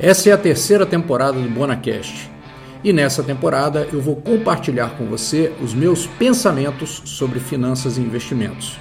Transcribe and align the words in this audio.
Essa 0.00 0.30
é 0.30 0.32
a 0.32 0.38
terceira 0.38 0.86
temporada 0.86 1.40
do 1.40 1.50
BonaCast. 1.50 2.30
E 2.84 2.92
nessa 2.92 3.20
temporada 3.20 3.88
eu 3.92 4.00
vou 4.00 4.14
compartilhar 4.14 4.96
com 4.96 5.06
você 5.06 5.52
os 5.60 5.74
meus 5.74 6.06
pensamentos 6.06 7.02
sobre 7.04 7.40
finanças 7.40 7.98
e 7.98 8.00
investimentos. 8.00 8.78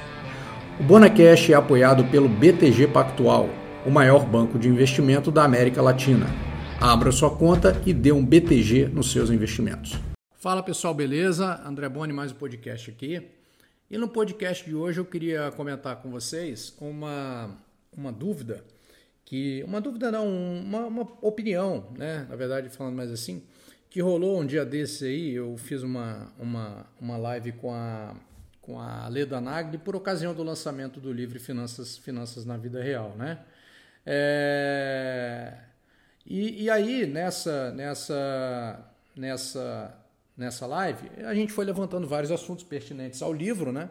O 0.80 0.84
BonaCast 0.84 1.52
é 1.52 1.56
apoiado 1.56 2.06
pelo 2.12 2.30
BTG 2.30 2.90
Pactual, 2.90 3.50
o 3.84 3.90
maior 3.90 4.28
banco 4.28 4.60
de 4.60 4.70
investimento 4.70 5.32
da 5.32 5.44
América 5.44 5.82
Latina. 5.82 6.28
Abra 6.80 7.12
sua 7.12 7.36
conta 7.36 7.82
e 7.84 7.96
dê 7.96 8.12
um 8.12 8.24
BTG 8.24 8.86
nos 8.86 9.12
seus 9.12 9.32
investimentos. 9.32 9.98
Fala 10.36 10.62
pessoal, 10.62 10.94
beleza? 10.94 11.60
André 11.66 11.90
Boni, 11.90 12.14
mais 12.14 12.32
um 12.32 12.36
podcast 12.36 12.92
aqui. 12.92 13.24
E 13.90 13.98
no 13.98 14.08
podcast 14.08 14.64
de 14.64 14.76
hoje 14.76 15.00
eu 15.00 15.06
queria 15.06 15.52
comentar 15.58 15.96
com 15.96 16.12
vocês 16.12 16.76
uma, 16.80 17.50
uma 17.92 18.12
dúvida 18.12 18.64
que 19.28 19.62
uma 19.68 19.82
dúvida 19.82 20.10
não, 20.10 20.26
uma, 20.26 20.86
uma 20.86 21.02
opinião, 21.22 21.92
né? 21.98 22.26
Na 22.30 22.36
verdade, 22.38 22.70
falando 22.70 22.96
mais 22.96 23.12
assim, 23.12 23.44
que 23.90 24.02
rolou 24.02 24.40
um 24.40 24.46
dia 24.46 24.64
desse 24.64 25.04
aí, 25.04 25.34
eu 25.34 25.58
fiz 25.58 25.84
uma, 25.84 26.32
uma, 26.40 26.86
uma 26.98 27.18
live 27.18 27.52
com 27.52 27.74
a, 27.74 28.16
com 28.62 28.80
a 28.80 29.06
Leda 29.10 29.42
Nagli 29.42 29.78
por 29.80 29.98
ocasião 29.98 30.34
do 30.34 30.44
lançamento 30.44 31.02
do 31.02 31.12
livro 31.12 31.38
Finanças, 31.42 31.98
Finanças 31.98 32.46
na 32.46 32.56
Vida 32.56 32.82
Real, 32.82 33.18
né? 33.18 33.40
É, 34.06 35.56
e, 36.26 36.64
e 36.64 36.70
aí, 36.70 37.06
nessa, 37.06 37.72
nessa, 37.72 38.80
nessa, 39.14 39.94
nessa 40.38 40.66
live, 40.66 41.12
a 41.26 41.34
gente 41.34 41.52
foi 41.52 41.66
levantando 41.66 42.08
vários 42.08 42.32
assuntos 42.32 42.64
pertinentes 42.64 43.22
ao 43.22 43.34
livro, 43.34 43.74
né? 43.74 43.90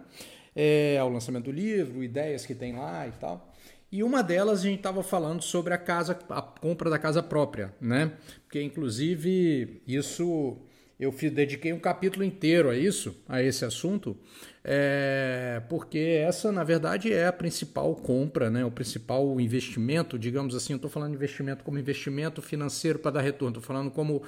É, 0.55 0.97
ao 0.99 1.11
lançamento 1.11 1.45
do 1.45 1.53
livro, 1.53 2.03
ideias 2.03 2.47
que 2.47 2.55
tem 2.55 2.75
lá 2.75 3.07
e 3.07 3.13
tal. 3.13 3.53
E 3.91 4.03
uma 4.03 4.23
delas 4.23 4.61
a 4.61 4.63
gente 4.65 4.79
estava 4.79 5.03
falando 5.03 5.43
sobre 5.43 5.73
a 5.73 5.79
casa, 5.79 6.19
a 6.29 6.43
compra 6.43 6.91
da 6.91 6.99
casa 6.99 7.23
própria, 7.23 7.73
né? 7.81 8.13
Porque 8.43 8.61
inclusive 8.61 9.81
isso 9.87 10.59
eu 10.99 11.13
fiz, 11.13 11.31
dediquei 11.31 11.73
um 11.73 11.79
capítulo 11.79 12.25
inteiro 12.25 12.69
a 12.69 12.77
isso, 12.77 13.15
a 13.29 13.43
esse 13.43 13.65
assunto, 13.65 14.17
é, 14.65 15.63
porque 15.69 15.99
essa 15.99 16.51
na 16.51 16.65
verdade 16.65 17.13
é 17.13 17.27
a 17.27 17.33
principal 17.33 17.95
compra, 17.95 18.51
né? 18.51 18.65
O 18.65 18.73
principal 18.73 19.41
investimento, 19.41 20.19
digamos 20.19 20.57
assim. 20.57 20.73
Eu 20.73 20.79
estou 20.79 20.91
falando 20.91 21.15
investimento 21.15 21.63
como 21.63 21.79
investimento 21.79 22.43
financeiro 22.43 22.99
para 22.99 23.13
dar 23.13 23.21
retorno. 23.21 23.59
Estou 23.59 23.63
falando 23.63 23.93
como 23.93 24.21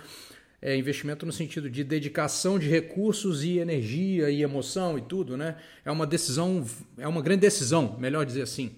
é, 0.63 0.77
investimento 0.77 1.27
no 1.27 1.33
sentido 1.33 1.69
de 1.69 1.83
dedicação 1.83 2.61
de 2.61 2.69
recursos 2.69 3.43
e 3.43 3.59
energia 3.59 4.31
e 4.31 4.41
emoção 4.41 4.97
e 4.97 5.03
tudo, 5.03 5.37
né? 5.37 5.57
É 5.85 5.91
uma 5.91 6.07
decisão, 6.07 6.65
é 6.97 7.09
uma 7.09 7.21
grande 7.21 7.41
decisão, 7.41 7.97
melhor 7.99 8.25
dizer 8.25 8.43
assim 8.43 8.77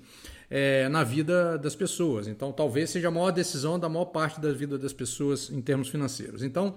é, 0.51 0.89
na 0.89 1.05
vida 1.05 1.57
das 1.57 1.77
pessoas. 1.77 2.27
Então, 2.27 2.51
talvez 2.51 2.91
seja 2.91 3.09
a 3.09 3.11
maior 3.11 3.31
decisão 3.31 3.79
da 3.79 3.89
maior 3.89 4.07
parte 4.07 4.41
da 4.41 4.53
vida 4.53 4.77
das 4.77 4.93
pessoas 4.93 5.49
em 5.51 5.63
termos 5.63 5.89
financeiros. 5.89 6.43
Então, 6.43 6.75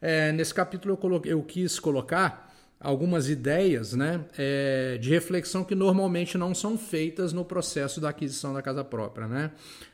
é, 0.00 0.30
nesse 0.30 0.54
capítulo 0.54 0.94
eu, 0.94 0.96
coloquei, 0.96 1.32
eu 1.32 1.42
quis 1.42 1.80
colocar 1.80 2.47
algumas 2.80 3.28
ideias 3.28 3.92
né, 3.92 4.24
é, 4.38 4.98
de 4.98 5.10
reflexão 5.10 5.64
que 5.64 5.74
normalmente 5.74 6.38
não 6.38 6.54
são 6.54 6.78
feitas 6.78 7.32
no 7.32 7.44
processo 7.44 8.00
da 8.00 8.10
aquisição 8.10 8.54
da 8.54 8.62
casa 8.62 8.84
própria, 8.84 9.26
né? 9.26 9.50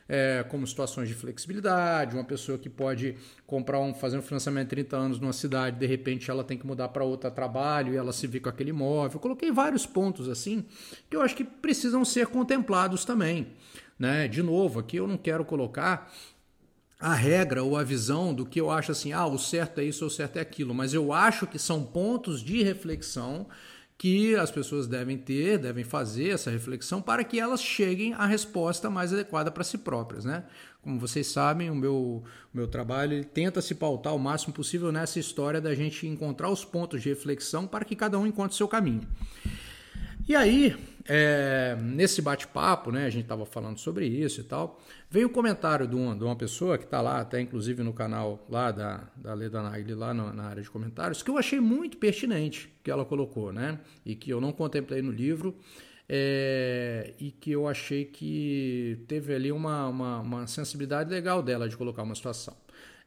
É, 0.06 0.44
como 0.50 0.66
situações 0.66 1.08
de 1.08 1.14
flexibilidade, 1.14 2.14
uma 2.14 2.24
pessoa 2.24 2.58
que 2.58 2.68
pode 2.68 3.16
comprar 3.46 3.80
um, 3.80 3.94
fazer 3.94 4.18
um 4.18 4.22
financiamento 4.22 4.64
de 4.64 4.70
30 4.70 4.96
anos 4.98 5.18
numa 5.18 5.32
cidade, 5.32 5.78
de 5.78 5.86
repente 5.86 6.30
ela 6.30 6.44
tem 6.44 6.58
que 6.58 6.66
mudar 6.66 6.88
para 6.88 7.04
outra 7.04 7.30
trabalho 7.30 7.94
e 7.94 7.96
ela 7.96 8.12
se 8.12 8.26
vê 8.26 8.38
com 8.38 8.50
aquele 8.50 8.68
imóvel. 8.68 9.16
Eu 9.16 9.20
coloquei 9.20 9.50
vários 9.50 9.86
pontos 9.86 10.28
assim 10.28 10.66
que 11.08 11.16
eu 11.16 11.22
acho 11.22 11.34
que 11.34 11.42
precisam 11.42 12.04
ser 12.04 12.26
contemplados 12.26 13.02
também. 13.02 13.46
Né? 13.98 14.28
De 14.28 14.42
novo, 14.42 14.80
aqui 14.80 14.98
eu 14.98 15.06
não 15.06 15.16
quero 15.16 15.42
colocar 15.42 16.12
a 17.04 17.12
regra 17.12 17.62
ou 17.62 17.76
a 17.76 17.84
visão 17.84 18.32
do 18.32 18.46
que 18.46 18.58
eu 18.58 18.70
acho 18.70 18.90
assim, 18.90 19.12
ah, 19.12 19.26
o 19.26 19.38
certo 19.38 19.78
é 19.78 19.84
isso 19.84 20.06
o 20.06 20.10
certo 20.10 20.38
é 20.38 20.40
aquilo, 20.40 20.74
mas 20.74 20.94
eu 20.94 21.12
acho 21.12 21.46
que 21.46 21.58
são 21.58 21.84
pontos 21.84 22.42
de 22.42 22.62
reflexão 22.62 23.46
que 23.98 24.34
as 24.36 24.50
pessoas 24.50 24.86
devem 24.86 25.18
ter, 25.18 25.58
devem 25.58 25.84
fazer 25.84 26.30
essa 26.30 26.50
reflexão 26.50 27.02
para 27.02 27.22
que 27.22 27.38
elas 27.38 27.62
cheguem 27.62 28.14
à 28.14 28.24
resposta 28.24 28.88
mais 28.88 29.12
adequada 29.12 29.50
para 29.50 29.62
si 29.62 29.76
próprias, 29.76 30.24
né? 30.24 30.44
Como 30.80 30.98
vocês 30.98 31.26
sabem, 31.26 31.70
o 31.70 31.74
meu, 31.74 31.94
o 31.94 32.24
meu 32.54 32.66
trabalho 32.66 33.22
tenta 33.22 33.60
se 33.60 33.74
pautar 33.74 34.14
o 34.14 34.18
máximo 34.18 34.54
possível 34.54 34.90
nessa 34.90 35.20
história 35.20 35.60
da 35.60 35.74
gente 35.74 36.06
encontrar 36.06 36.48
os 36.48 36.64
pontos 36.64 37.02
de 37.02 37.10
reflexão 37.10 37.66
para 37.66 37.84
que 37.84 37.94
cada 37.94 38.18
um 38.18 38.26
encontre 38.26 38.56
seu 38.56 38.66
caminho. 38.66 39.06
E 40.26 40.34
aí, 40.34 40.74
é, 41.06 41.76
nesse 41.80 42.22
bate-papo, 42.22 42.90
né, 42.90 43.04
a 43.04 43.10
gente 43.10 43.24
estava 43.24 43.44
falando 43.44 43.78
sobre 43.78 44.06
isso 44.06 44.40
e 44.40 44.44
tal, 44.44 44.80
veio 45.10 45.28
um 45.28 45.32
comentário 45.32 45.86
de 45.86 45.94
uma, 45.94 46.16
de 46.16 46.24
uma 46.24 46.34
pessoa 46.34 46.78
que 46.78 46.84
está 46.84 47.00
lá, 47.00 47.20
até 47.20 47.40
inclusive 47.40 47.82
no 47.82 47.92
canal 47.92 48.46
lá 48.48 48.70
da, 48.70 49.08
da 49.14 49.34
Leda 49.34 49.62
Nagli, 49.62 49.94
lá 49.94 50.14
na, 50.14 50.32
na, 50.32 50.44
área 50.44 50.62
de 50.62 50.70
comentários, 50.70 51.22
que 51.22 51.30
eu 51.30 51.36
achei 51.36 51.60
muito 51.60 51.98
pertinente 51.98 52.72
que 52.82 52.90
ela 52.90 53.04
colocou, 53.04 53.52
né? 53.52 53.80
E 54.04 54.14
que 54.14 54.30
eu 54.30 54.40
não 54.40 54.52
contemplei 54.52 55.02
no 55.02 55.10
livro, 55.10 55.54
é, 56.08 57.14
e 57.18 57.30
que 57.30 57.50
eu 57.50 57.66
achei 57.66 58.04
que 58.04 59.04
teve 59.06 59.34
ali 59.34 59.50
uma, 59.50 59.88
uma, 59.88 60.20
uma 60.20 60.46
sensibilidade 60.46 61.10
legal 61.10 61.42
dela 61.42 61.68
de 61.68 61.76
colocar 61.76 62.02
uma 62.02 62.14
situação. 62.14 62.56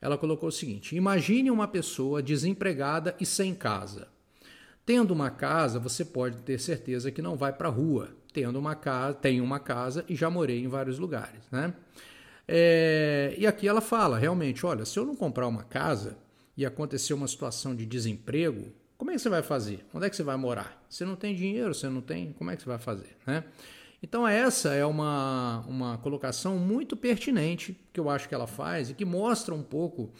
Ela 0.01 0.17
colocou 0.17 0.49
o 0.49 0.51
seguinte: 0.51 0.95
imagine 0.95 1.49
uma 1.51 1.67
pessoa 1.67 2.21
desempregada 2.21 3.15
e 3.19 3.25
sem 3.25 3.53
casa. 3.53 4.07
Tendo 4.87 5.11
uma 5.11 5.29
casa, 5.29 5.79
você 5.79 6.05
pode 6.05 6.37
ter 6.43 6.57
certeza 6.61 7.11
que 7.11 7.21
não 7.21 7.35
vai 7.35 7.51
para 7.51 7.67
a 7.67 7.71
rua. 7.71 8.15
Tendo 8.31 8.57
uma 8.57 8.73
casa, 8.73 9.15
tenho 9.15 9.43
uma 9.43 9.59
casa 9.59 10.05
e 10.07 10.15
já 10.15 10.29
morei 10.29 10.63
em 10.63 10.69
vários 10.69 10.97
lugares, 10.97 11.41
né? 11.51 11.73
É, 12.47 13.35
e 13.37 13.45
aqui 13.45 13.67
ela 13.67 13.81
fala, 13.81 14.17
realmente, 14.17 14.65
olha, 14.65 14.85
se 14.85 14.97
eu 14.97 15.05
não 15.05 15.13
comprar 15.13 15.45
uma 15.45 15.63
casa 15.63 16.17
e 16.55 16.65
acontecer 16.65 17.13
uma 17.13 17.27
situação 17.27 17.75
de 17.75 17.85
desemprego, 17.85 18.71
como 18.97 19.11
é 19.11 19.15
que 19.15 19.19
você 19.19 19.27
vai 19.27 19.43
fazer? 19.43 19.85
Onde 19.93 20.05
é 20.05 20.09
que 20.09 20.15
você 20.15 20.23
vai 20.23 20.37
morar? 20.37 20.81
Você 20.89 21.03
não 21.03 21.17
tem 21.17 21.35
dinheiro, 21.35 21.73
você 21.73 21.89
não 21.89 21.99
tem, 21.99 22.31
como 22.31 22.49
é 22.49 22.55
que 22.55 22.61
você 22.61 22.69
vai 22.69 22.79
fazer, 22.79 23.17
né? 23.25 23.43
Então 24.01 24.25
essa 24.25 24.73
é 24.73 24.85
uma, 24.85 25.65
uma 25.67 25.97
colocação 25.97 26.57
muito 26.57 26.95
pertinente 26.95 27.77
que 27.91 27.99
eu 27.99 28.09
acho 28.09 28.29
que 28.29 28.35
ela 28.35 28.47
faz 28.47 28.89
e 28.89 28.93
que 28.93 29.03
mostra 29.03 29.53
um 29.53 29.63
pouco 29.63 30.13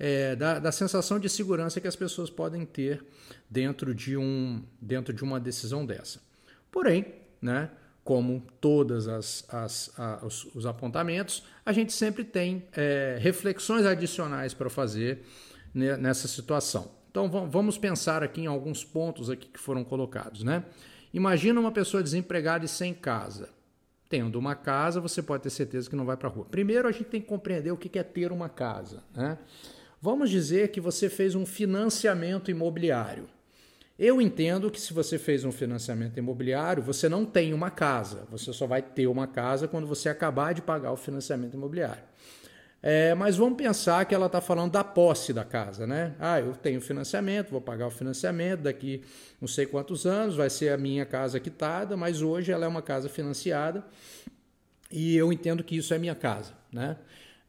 é, 0.00 0.34
da, 0.34 0.58
da, 0.58 0.72
sensação 0.72 1.18
de 1.18 1.28
segurança 1.28 1.78
que 1.78 1.86
as 1.86 1.94
pessoas 1.94 2.30
podem 2.30 2.64
ter 2.64 3.04
dentro 3.50 3.94
de, 3.94 4.16
um, 4.16 4.62
dentro 4.80 5.12
de 5.12 5.22
uma 5.22 5.38
decisão 5.38 5.84
dessa. 5.84 6.20
Porém, 6.72 7.04
né, 7.40 7.70
como 8.02 8.42
todos 8.60 9.06
os, 9.06 9.94
os, 10.54 10.66
apontamentos, 10.66 11.44
a 11.66 11.72
gente 11.72 11.92
sempre 11.92 12.24
tem 12.24 12.64
é, 12.72 13.18
reflexões 13.20 13.84
adicionais 13.84 14.54
para 14.54 14.70
fazer 14.70 15.22
nessa 15.74 16.26
situação. 16.26 16.90
Então 17.10 17.28
vamos 17.48 17.76
pensar 17.76 18.22
aqui 18.22 18.40
em 18.40 18.46
alguns 18.46 18.82
pontos 18.82 19.28
aqui 19.28 19.48
que 19.48 19.60
foram 19.60 19.84
colocados. 19.84 20.42
Né? 20.42 20.64
Imagina 21.12 21.60
uma 21.60 21.72
pessoa 21.72 22.02
desempregada 22.02 22.64
e 22.64 22.68
sem 22.68 22.94
casa. 22.94 23.50
Tendo 24.08 24.38
uma 24.38 24.56
casa, 24.56 25.00
você 25.00 25.22
pode 25.22 25.42
ter 25.42 25.50
certeza 25.50 25.88
que 25.88 25.94
não 25.94 26.04
vai 26.04 26.16
para 26.16 26.28
a 26.28 26.32
rua. 26.32 26.46
Primeiro, 26.50 26.88
a 26.88 26.92
gente 26.92 27.04
tem 27.04 27.20
que 27.20 27.28
compreender 27.28 27.70
o 27.70 27.76
que 27.76 27.96
é 27.98 28.02
ter 28.02 28.32
uma 28.32 28.48
casa. 28.48 29.04
Né? 29.14 29.38
Vamos 30.02 30.30
dizer 30.30 30.68
que 30.68 30.80
você 30.80 31.10
fez 31.10 31.34
um 31.34 31.44
financiamento 31.44 32.50
imobiliário. 32.50 33.28
Eu 33.98 34.18
entendo 34.18 34.70
que 34.70 34.80
se 34.80 34.94
você 34.94 35.18
fez 35.18 35.44
um 35.44 35.52
financiamento 35.52 36.16
imobiliário, 36.16 36.82
você 36.82 37.06
não 37.06 37.26
tem 37.26 37.52
uma 37.52 37.70
casa. 37.70 38.26
Você 38.30 38.50
só 38.50 38.66
vai 38.66 38.80
ter 38.80 39.06
uma 39.06 39.26
casa 39.26 39.68
quando 39.68 39.86
você 39.86 40.08
acabar 40.08 40.54
de 40.54 40.62
pagar 40.62 40.90
o 40.90 40.96
financiamento 40.96 41.52
imobiliário. 41.52 42.02
É, 42.82 43.14
mas 43.14 43.36
vamos 43.36 43.58
pensar 43.58 44.06
que 44.06 44.14
ela 44.14 44.24
está 44.24 44.40
falando 44.40 44.72
da 44.72 44.82
posse 44.82 45.34
da 45.34 45.44
casa, 45.44 45.86
né? 45.86 46.14
Ah, 46.18 46.40
eu 46.40 46.54
tenho 46.54 46.80
financiamento, 46.80 47.50
vou 47.50 47.60
pagar 47.60 47.88
o 47.88 47.90
financiamento 47.90 48.60
daqui 48.62 49.04
não 49.38 49.46
sei 49.46 49.66
quantos 49.66 50.06
anos, 50.06 50.34
vai 50.34 50.48
ser 50.48 50.72
a 50.72 50.78
minha 50.78 51.04
casa 51.04 51.38
quitada, 51.38 51.94
mas 51.94 52.22
hoje 52.22 52.50
ela 52.50 52.64
é 52.64 52.68
uma 52.68 52.80
casa 52.80 53.06
financiada 53.10 53.84
e 54.90 55.14
eu 55.14 55.30
entendo 55.30 55.62
que 55.62 55.76
isso 55.76 55.92
é 55.92 55.98
minha 55.98 56.14
casa, 56.14 56.54
né? 56.72 56.96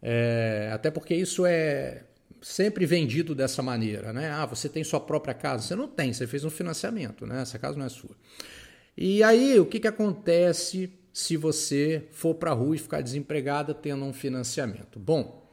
É, 0.01 0.69
até 0.73 0.91
porque 0.91 1.16
isso 1.16 1.45
é 1.45 2.03
sempre 2.41 2.85
vendido 2.85 3.35
dessa 3.35 3.61
maneira, 3.61 4.11
né? 4.11 4.32
Ah, 4.32 4.46
você 4.46 4.67
tem 4.67 4.84
sua 4.84 4.99
própria 4.99 5.34
casa. 5.34 5.67
Você 5.67 5.76
não 5.76 5.88
tem, 5.88 6.11
você 6.11 6.26
fez 6.26 6.43
um 6.43 6.49
financiamento, 6.49 7.26
né? 7.26 7.41
Essa 7.41 7.59
casa 7.59 7.78
não 7.78 7.85
é 7.85 7.90
sua. 7.90 8.16
E 8.97 9.23
aí, 9.23 9.59
o 9.59 9.66
que, 9.66 9.79
que 9.79 9.88
acontece 9.88 10.91
se 11.14 11.38
você 11.38 12.08
for 12.11 12.35
para 12.35 12.52
a 12.52 12.53
rua 12.53 12.76
e 12.76 12.79
ficar 12.79 13.02
desempregada 13.02 13.73
tendo 13.73 14.03
um 14.03 14.14
financiamento? 14.14 14.99
Bom, 14.99 15.49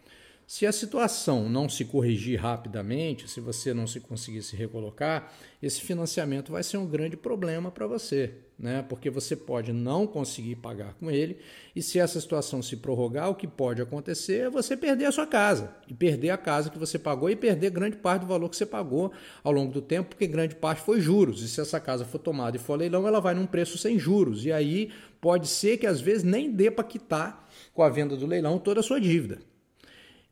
se 0.46 0.66
a 0.66 0.72
situação 0.72 1.48
não 1.48 1.68
se 1.68 1.84
corrigir 1.84 2.40
rapidamente, 2.40 3.28
se 3.28 3.38
você 3.38 3.74
não 3.74 3.86
se 3.86 4.00
conseguir 4.00 4.42
se 4.42 4.56
recolocar, 4.56 5.30
esse 5.62 5.82
financiamento 5.82 6.52
vai 6.52 6.62
ser 6.62 6.78
um 6.78 6.86
grande 6.86 7.18
problema 7.18 7.70
para 7.70 7.86
você, 7.86 8.34
né? 8.58 8.84
Porque 8.88 9.08
você 9.08 9.36
pode 9.36 9.72
não 9.72 10.06
conseguir 10.06 10.56
pagar 10.56 10.94
com 10.94 11.10
ele, 11.10 11.38
e 11.76 11.80
se 11.80 11.98
essa 11.98 12.20
situação 12.20 12.60
se 12.60 12.76
prorrogar, 12.76 13.30
o 13.30 13.34
que 13.34 13.46
pode 13.46 13.80
acontecer 13.80 14.46
é 14.46 14.50
você 14.50 14.76
perder 14.76 15.04
a 15.04 15.12
sua 15.12 15.26
casa, 15.26 15.72
e 15.86 15.94
perder 15.94 16.30
a 16.30 16.36
casa 16.36 16.68
que 16.68 16.78
você 16.78 16.98
pagou 16.98 17.30
e 17.30 17.36
perder 17.36 17.70
grande 17.70 17.96
parte 17.96 18.22
do 18.22 18.26
valor 18.26 18.48
que 18.48 18.56
você 18.56 18.66
pagou 18.66 19.12
ao 19.44 19.52
longo 19.52 19.72
do 19.72 19.80
tempo, 19.80 20.08
porque 20.08 20.26
grande 20.26 20.56
parte 20.56 20.82
foi 20.82 21.00
juros. 21.00 21.42
E 21.42 21.48
se 21.48 21.60
essa 21.60 21.78
casa 21.78 22.04
for 22.04 22.18
tomada 22.18 22.56
e 22.56 22.60
for 22.60 22.76
leilão, 22.76 23.06
ela 23.06 23.20
vai 23.20 23.34
num 23.34 23.46
preço 23.46 23.78
sem 23.78 23.98
juros. 23.98 24.44
E 24.44 24.50
aí 24.50 24.90
pode 25.20 25.46
ser 25.46 25.78
que 25.78 25.86
às 25.86 26.00
vezes 26.00 26.24
nem 26.24 26.50
dê 26.50 26.70
para 26.70 26.84
quitar 26.84 27.48
com 27.72 27.82
a 27.82 27.88
venda 27.88 28.16
do 28.16 28.26
leilão 28.26 28.58
toda 28.58 28.80
a 28.80 28.82
sua 28.82 29.00
dívida. 29.00 29.38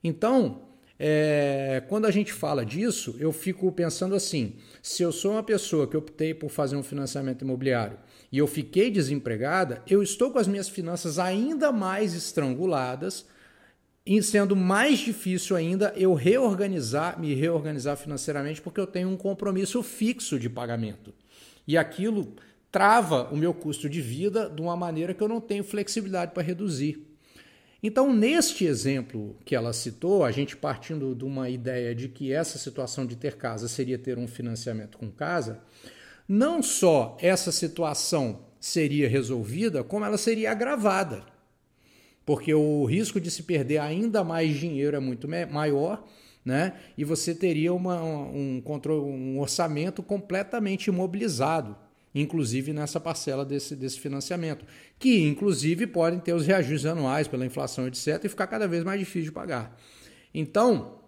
Então, 0.02 0.62
é, 0.98 1.82
quando 1.88 2.06
a 2.06 2.10
gente 2.10 2.32
fala 2.32 2.64
disso, 2.64 3.16
eu 3.19 3.32
fico 3.32 3.70
pensando 3.72 4.14
assim: 4.14 4.54
se 4.82 5.02
eu 5.02 5.12
sou 5.12 5.32
uma 5.32 5.43
pessoa 5.43 5.87
que 5.87 5.96
optei 5.96 6.32
por 6.32 6.50
fazer 6.50 6.76
um 6.76 6.82
financiamento 6.82 7.43
imobiliário 7.43 7.98
e 8.32 8.38
eu 8.38 8.46
fiquei 8.46 8.90
desempregada, 8.90 9.82
eu 9.88 10.02
estou 10.02 10.31
com 10.31 10.38
as 10.38 10.48
minhas 10.48 10.69
finanças 10.69 11.19
ainda 11.19 11.70
mais 11.70 12.14
estranguladas, 12.14 13.26
e 14.06 14.22
sendo 14.22 14.54
mais 14.54 15.00
difícil 15.00 15.56
ainda 15.56 15.93
eu 15.96 16.14
reorganizar, 16.14 17.19
me 17.19 17.34
reorganizar 17.34 17.96
financeiramente, 17.96 18.62
porque 18.62 18.81
eu 18.81 18.87
tenho 18.87 19.08
um 19.08 19.16
compromisso 19.16 19.82
fixo 19.82 20.38
de 20.38 20.49
pagamento. 20.49 21.12
E 21.66 21.76
aquilo 21.76 22.32
trava 22.70 23.28
o 23.32 23.37
meu 23.37 23.52
custo 23.52 23.88
de 23.88 24.00
vida 24.00 24.49
de 24.49 24.62
uma 24.62 24.76
maneira 24.76 25.12
que 25.12 25.22
eu 25.22 25.28
não 25.28 25.40
tenho 25.40 25.64
flexibilidade 25.64 26.32
para 26.32 26.42
reduzir. 26.42 27.04
Então, 27.87 28.12
neste 28.12 28.65
exemplo 28.65 29.37
que 29.44 29.55
ela 29.55 29.73
citou, 29.73 30.25
a 30.25 30.33
gente 30.33 30.56
partindo 30.56 31.15
de 31.15 31.25
uma 31.25 31.49
ideia 31.49 31.94
de 31.94 32.09
que 32.09 32.33
essa 32.33 32.59
situação 32.59 33.06
de 33.06 33.15
ter 33.15 33.37
casa 33.37 33.69
seria 33.69 33.97
ter 33.97 34.19
um 34.19 34.27
financiamento 34.27 34.99
com 34.99 35.09
casa, 35.09 35.62
não 36.29 36.65
só 36.65 37.17
essa 37.21 37.53
situação 37.53 38.41
seria 38.59 39.09
resolvida, 39.09 39.85
como 39.85 40.05
ela 40.05 40.19
seria 40.19 40.50
agravada. 40.50 41.25
Porque 42.25 42.53
o 42.53 42.85
risco 42.87 43.21
de 43.21 43.31
se 43.31 43.44
perder 43.44 43.79
ainda 43.79 44.25
mais 44.25 44.56
dinheiro 44.59 44.97
é 44.97 45.00
muito 45.00 45.29
maior, 45.29 46.05
né? 46.44 46.73
E 46.99 47.05
você 47.05 47.37
teria 47.37 47.73
uma, 47.73 48.03
um, 48.03 48.61
um 48.91 49.38
orçamento 49.38 50.03
completamente 50.03 50.88
imobilizado 50.88 51.77
inclusive 52.20 52.72
nessa 52.72 52.98
parcela 52.98 53.44
desse, 53.44 53.76
desse 53.76 54.00
financiamento, 54.00 54.64
que 54.98 55.22
inclusive 55.22 55.86
podem 55.86 56.18
ter 56.18 56.32
os 56.32 56.46
reajustes 56.46 56.86
anuais 56.86 57.28
pela 57.28 57.44
inflação, 57.44 57.86
etc., 57.86 58.24
e 58.24 58.28
ficar 58.28 58.46
cada 58.46 58.66
vez 58.66 58.82
mais 58.82 58.98
difícil 58.98 59.24
de 59.24 59.32
pagar. 59.32 59.78
Então, 60.34 61.00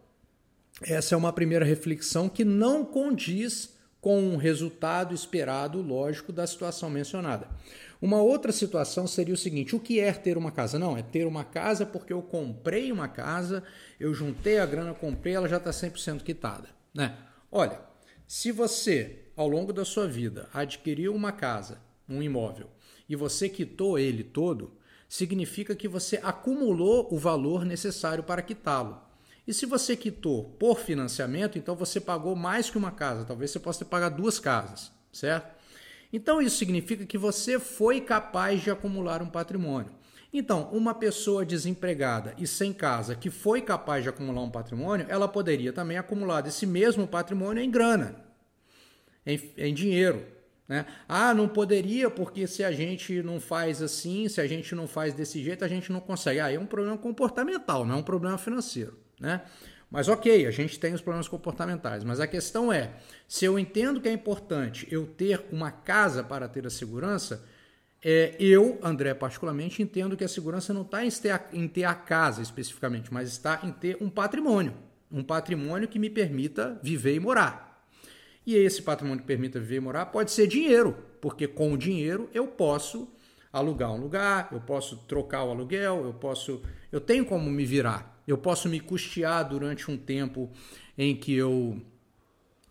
essa 0.83 1.15
é 1.15 1.19
uma 1.19 1.33
primeira 1.33 1.65
reflexão 1.65 2.29
que 2.29 2.45
não 2.45 2.85
condiz 2.85 3.77
com 4.01 4.35
o 4.35 4.37
resultado 4.37 5.15
esperado, 5.15 5.81
lógico, 5.83 6.33
da 6.33 6.47
situação 6.47 6.89
mencionada. 6.89 7.49
Uma 8.01 8.23
outra 8.23 8.53
situação 8.53 9.07
seria 9.07 9.35
o 9.35 9.37
seguinte: 9.37 9.75
o 9.75 9.81
que 9.81 9.99
é 9.99 10.13
ter 10.13 10.39
uma 10.39 10.53
casa? 10.53 10.79
Não, 10.79 10.97
é 10.97 11.03
ter 11.03 11.27
uma 11.27 11.43
casa 11.45 11.85
porque 11.85 12.13
eu 12.13 12.23
comprei 12.23 12.93
uma 12.93 13.09
casa, 13.09 13.63
eu 13.99 14.15
juntei 14.15 14.59
a 14.59 14.67
grana, 14.67 14.95
comprei, 14.95 15.35
ela 15.35 15.49
já 15.49 15.57
está 15.57 15.71
100% 15.71 16.23
quitada. 16.23 16.69
Né? 16.95 17.17
Olha, 17.51 17.81
se 18.27 18.53
você 18.53 19.28
ao 19.39 19.47
longo 19.47 19.73
da 19.73 19.85
sua 19.85 20.09
vida, 20.09 20.49
adquiriu 20.53 21.15
uma 21.15 21.31
casa, 21.31 21.81
um 22.09 22.21
imóvel, 22.21 22.67
e 23.09 23.15
você 23.15 23.49
quitou 23.49 23.97
ele 23.97 24.25
todo, 24.25 24.73
significa 25.09 25.77
que 25.77 25.87
você 25.87 26.19
acumulou 26.25 27.07
o 27.09 27.17
valor 27.17 27.65
necessário 27.65 28.25
para 28.25 28.43
quitá-lo. 28.43 29.01
E 29.47 29.55
se 29.55 29.65
você 29.65 29.95
quitou 29.95 30.43
por 30.59 30.81
financiamento, 30.81 31.57
então 31.57 31.77
você 31.77 32.01
pagou 32.01 32.35
mais 32.35 32.69
que 32.69 32.77
uma 32.77 32.91
casa, 32.91 33.25
talvez 33.25 33.53
você 33.53 33.61
possa 33.61 33.79
ter 33.79 33.85
pagado 33.85 34.21
duas 34.21 34.41
casas, 34.41 34.91
certo? 35.13 35.57
Então 36.13 36.43
isso 36.43 36.57
significa 36.57 37.07
que 37.07 37.17
você 37.17 37.61
foi 37.61 38.01
capaz 38.01 38.61
de 38.61 38.73
acumular 38.73 39.23
um 39.23 39.31
patrimônio. 39.31 39.93
Então, 40.33 40.69
uma 40.73 40.95
pessoa 40.95 41.47
desempregada 41.47 42.35
e 42.37 42.47
sem 42.47 42.73
casa 42.73 43.15
que 43.15 43.31
foi 43.31 43.63
capaz 43.63 44.03
de 44.03 44.09
acumular 44.09 44.43
um 44.43 44.51
patrimônio, 44.51 45.07
ela 45.09 45.29
poderia 45.29 45.73
também 45.73 45.97
acumular 45.97 46.45
esse 46.45 46.67
mesmo 46.67 47.07
patrimônio 47.07 47.63
em 47.63 47.71
grana 47.71 48.28
em, 49.29 49.53
em 49.57 49.75
dinheiro. 49.75 50.25
Né? 50.67 50.85
Ah, 51.09 51.33
não 51.33 51.49
poderia 51.49 52.11
porque 52.11 52.47
se 52.47 52.65
a 52.65 52.73
gente 52.73 53.23
não 53.23 53.41
faz 53.41 53.81
assim, 53.81 54.29
se 54.29 54.41
a 54.41 54.47
gente 54.47 54.75
não 54.75 54.87
faz 54.87 55.15
desse 55.15 55.43
jeito, 55.43 55.65
a 55.65 55.69
gente 55.69 55.93
não 55.93 56.01
consegue. 56.01 56.41
Ah, 56.41 56.53
é 56.53 56.59
um 56.59 56.67
problema 56.67 56.99
comportamental, 56.99 57.87
não 57.87 57.97
é 57.97 57.99
um 57.99 58.03
problema 58.03 58.37
financeiro. 58.37 58.99
Né? 59.21 59.43
Mas 59.91 60.09
ok, 60.09 60.47
a 60.47 60.51
gente 60.51 60.79
tem 60.79 60.93
os 60.93 61.01
problemas 61.01 61.29
comportamentais, 61.29 62.05
mas 62.05 62.21
a 62.21 62.27
questão 62.27 62.73
é: 62.73 62.93
se 63.27 63.45
eu 63.45 63.59
entendo 63.59 64.01
que 64.01 64.09
é 64.09 64.13
importante 64.13 64.87
eu 64.91 65.07
ter 65.07 65.47
uma 65.51 65.71
casa 65.71 66.23
para 66.23 66.47
ter 66.47 66.67
a 66.67 66.71
segurança, 66.71 67.43
é, 68.05 68.37
eu, 68.39 68.79
André, 68.83 69.15
particularmente, 69.15 69.83
entendo 69.83 70.17
que 70.17 70.25
a 70.25 70.29
segurança 70.29 70.73
não 70.73 70.83
está 70.83 71.05
em 71.05 71.11
em 71.53 71.67
ter 71.67 71.85
a 71.85 71.95
casa 71.95 72.43
especificamente, 72.43 73.13
mas 73.13 73.29
está 73.29 73.61
em 73.65 73.73
ter 73.73 73.97
um 74.01 74.11
patrimônio. 74.11 74.75
Um 75.11 75.25
patrimônio 75.25 75.89
que 75.89 75.99
me 75.99 76.11
permita 76.11 76.79
viver 76.83 77.15
e 77.15 77.21
morar. 77.21 77.68
E 78.49 78.57
esse 78.57 78.81
patrimônio 78.81 79.21
que 79.21 79.27
permita 79.27 79.61
viver 79.61 79.77
e 79.77 79.81
morar 79.81 80.07
pode 80.07 80.31
ser 80.31 80.47
dinheiro, 80.47 80.97
porque 81.21 81.47
com 81.47 81.71
o 81.71 81.77
dinheiro 81.77 82.31
eu 82.33 82.47
posso 82.47 83.07
alugar 83.53 83.93
um 83.93 84.01
lugar, 84.01 84.49
eu 84.53 84.59
posso 84.59 84.97
trocar 85.07 85.45
o 85.45 85.51
aluguel, 85.51 86.07
eu 86.07 86.15
posso, 86.15 86.63
eu 86.91 86.99
tenho 86.99 87.27
como 87.27 87.51
me 87.51 87.67
virar. 87.67 88.19
Eu 88.27 88.39
posso 88.39 88.67
me 88.67 88.81
custear 88.81 89.47
durante 89.47 89.91
um 89.91 89.99
tempo 89.99 90.51
em 90.97 91.15
que 91.15 91.35
eu 91.35 91.79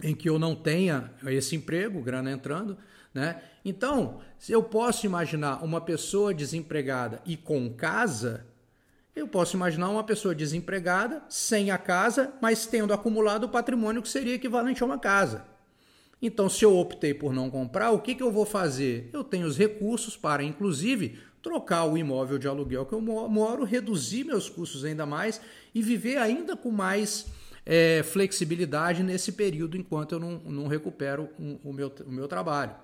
em 0.01 0.15
que 0.15 0.27
eu 0.27 0.39
não 0.39 0.55
tenha 0.55 1.13
esse 1.27 1.55
emprego, 1.55 2.01
grana 2.01 2.31
entrando, 2.31 2.75
né? 3.13 3.39
Então, 3.63 4.19
se 4.39 4.51
eu 4.51 4.63
posso 4.63 5.05
imaginar 5.05 5.63
uma 5.63 5.79
pessoa 5.79 6.33
desempregada 6.33 7.21
e 7.23 7.37
com 7.37 7.71
casa, 7.71 8.47
eu 9.15 9.27
posso 9.27 9.55
imaginar 9.55 9.89
uma 9.89 10.03
pessoa 10.03 10.33
desempregada, 10.33 11.21
sem 11.29 11.69
a 11.69 11.77
casa, 11.77 12.33
mas 12.41 12.65
tendo 12.65 12.93
acumulado 12.93 13.43
o 13.43 13.49
patrimônio 13.49 14.01
que 14.01 14.09
seria 14.09 14.33
equivalente 14.33 14.81
a 14.81 14.85
uma 14.87 14.97
casa. 14.97 15.55
Então, 16.21 16.49
se 16.49 16.65
eu 16.65 16.75
optei 16.75 17.13
por 17.13 17.33
não 17.33 17.49
comprar, 17.49 17.91
o 17.91 17.99
que, 17.99 18.15
que 18.15 18.23
eu 18.23 18.31
vou 18.31 18.45
fazer? 18.45 19.09
Eu 19.13 19.23
tenho 19.23 19.45
os 19.45 19.57
recursos 19.57 20.17
para, 20.17 20.43
inclusive, 20.43 21.19
trocar 21.41 21.85
o 21.85 21.97
imóvel 21.97 22.37
de 22.37 22.47
aluguel 22.47 22.85
que 22.85 22.93
eu 22.93 23.01
moro, 23.01 23.63
reduzir 23.63 24.23
meus 24.23 24.49
custos 24.49 24.83
ainda 24.83 25.05
mais 25.05 25.39
e 25.73 25.81
viver 25.81 26.17
ainda 26.17 26.57
com 26.57 26.71
mais 26.71 27.27
é, 27.65 28.01
flexibilidade 28.03 29.03
nesse 29.03 29.31
período 29.31 29.77
enquanto 29.77 30.13
eu 30.13 30.19
não, 30.19 30.39
não 30.45 30.67
recupero 30.67 31.29
um, 31.39 31.59
o, 31.63 31.71
meu, 31.71 31.93
o 32.05 32.11
meu 32.11 32.27
trabalho. 32.27 32.75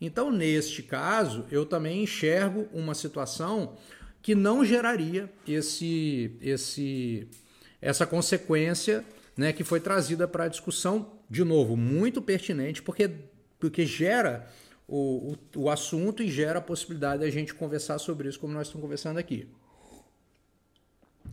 Então, 0.00 0.30
neste 0.30 0.82
caso, 0.82 1.46
eu 1.50 1.64
também 1.64 2.02
enxergo 2.02 2.68
uma 2.72 2.94
situação 2.94 3.76
que 4.20 4.34
não 4.34 4.64
geraria 4.64 5.32
esse, 5.46 6.36
esse, 6.40 7.26
essa 7.80 8.06
consequência 8.06 9.04
né, 9.38 9.52
que 9.52 9.62
foi 9.62 9.78
trazida 9.78 10.26
para 10.26 10.44
a 10.44 10.48
discussão 10.48 11.12
de 11.30 11.44
novo, 11.44 11.76
muito 11.76 12.20
pertinente, 12.20 12.82
porque, 12.82 13.08
porque 13.56 13.86
gera 13.86 14.48
o, 14.88 15.36
o, 15.54 15.60
o 15.60 15.70
assunto 15.70 16.24
e 16.24 16.28
gera 16.28 16.58
a 16.58 16.62
possibilidade 16.62 17.20
da 17.20 17.30
gente 17.30 17.54
conversar 17.54 18.00
sobre 18.00 18.28
isso, 18.28 18.40
como 18.40 18.52
nós 18.52 18.66
estamos 18.66 18.82
conversando 18.82 19.16
aqui. 19.16 19.48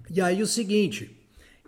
E 0.08 0.22
aí 0.22 0.44
o 0.44 0.46
seguinte, 0.46 1.20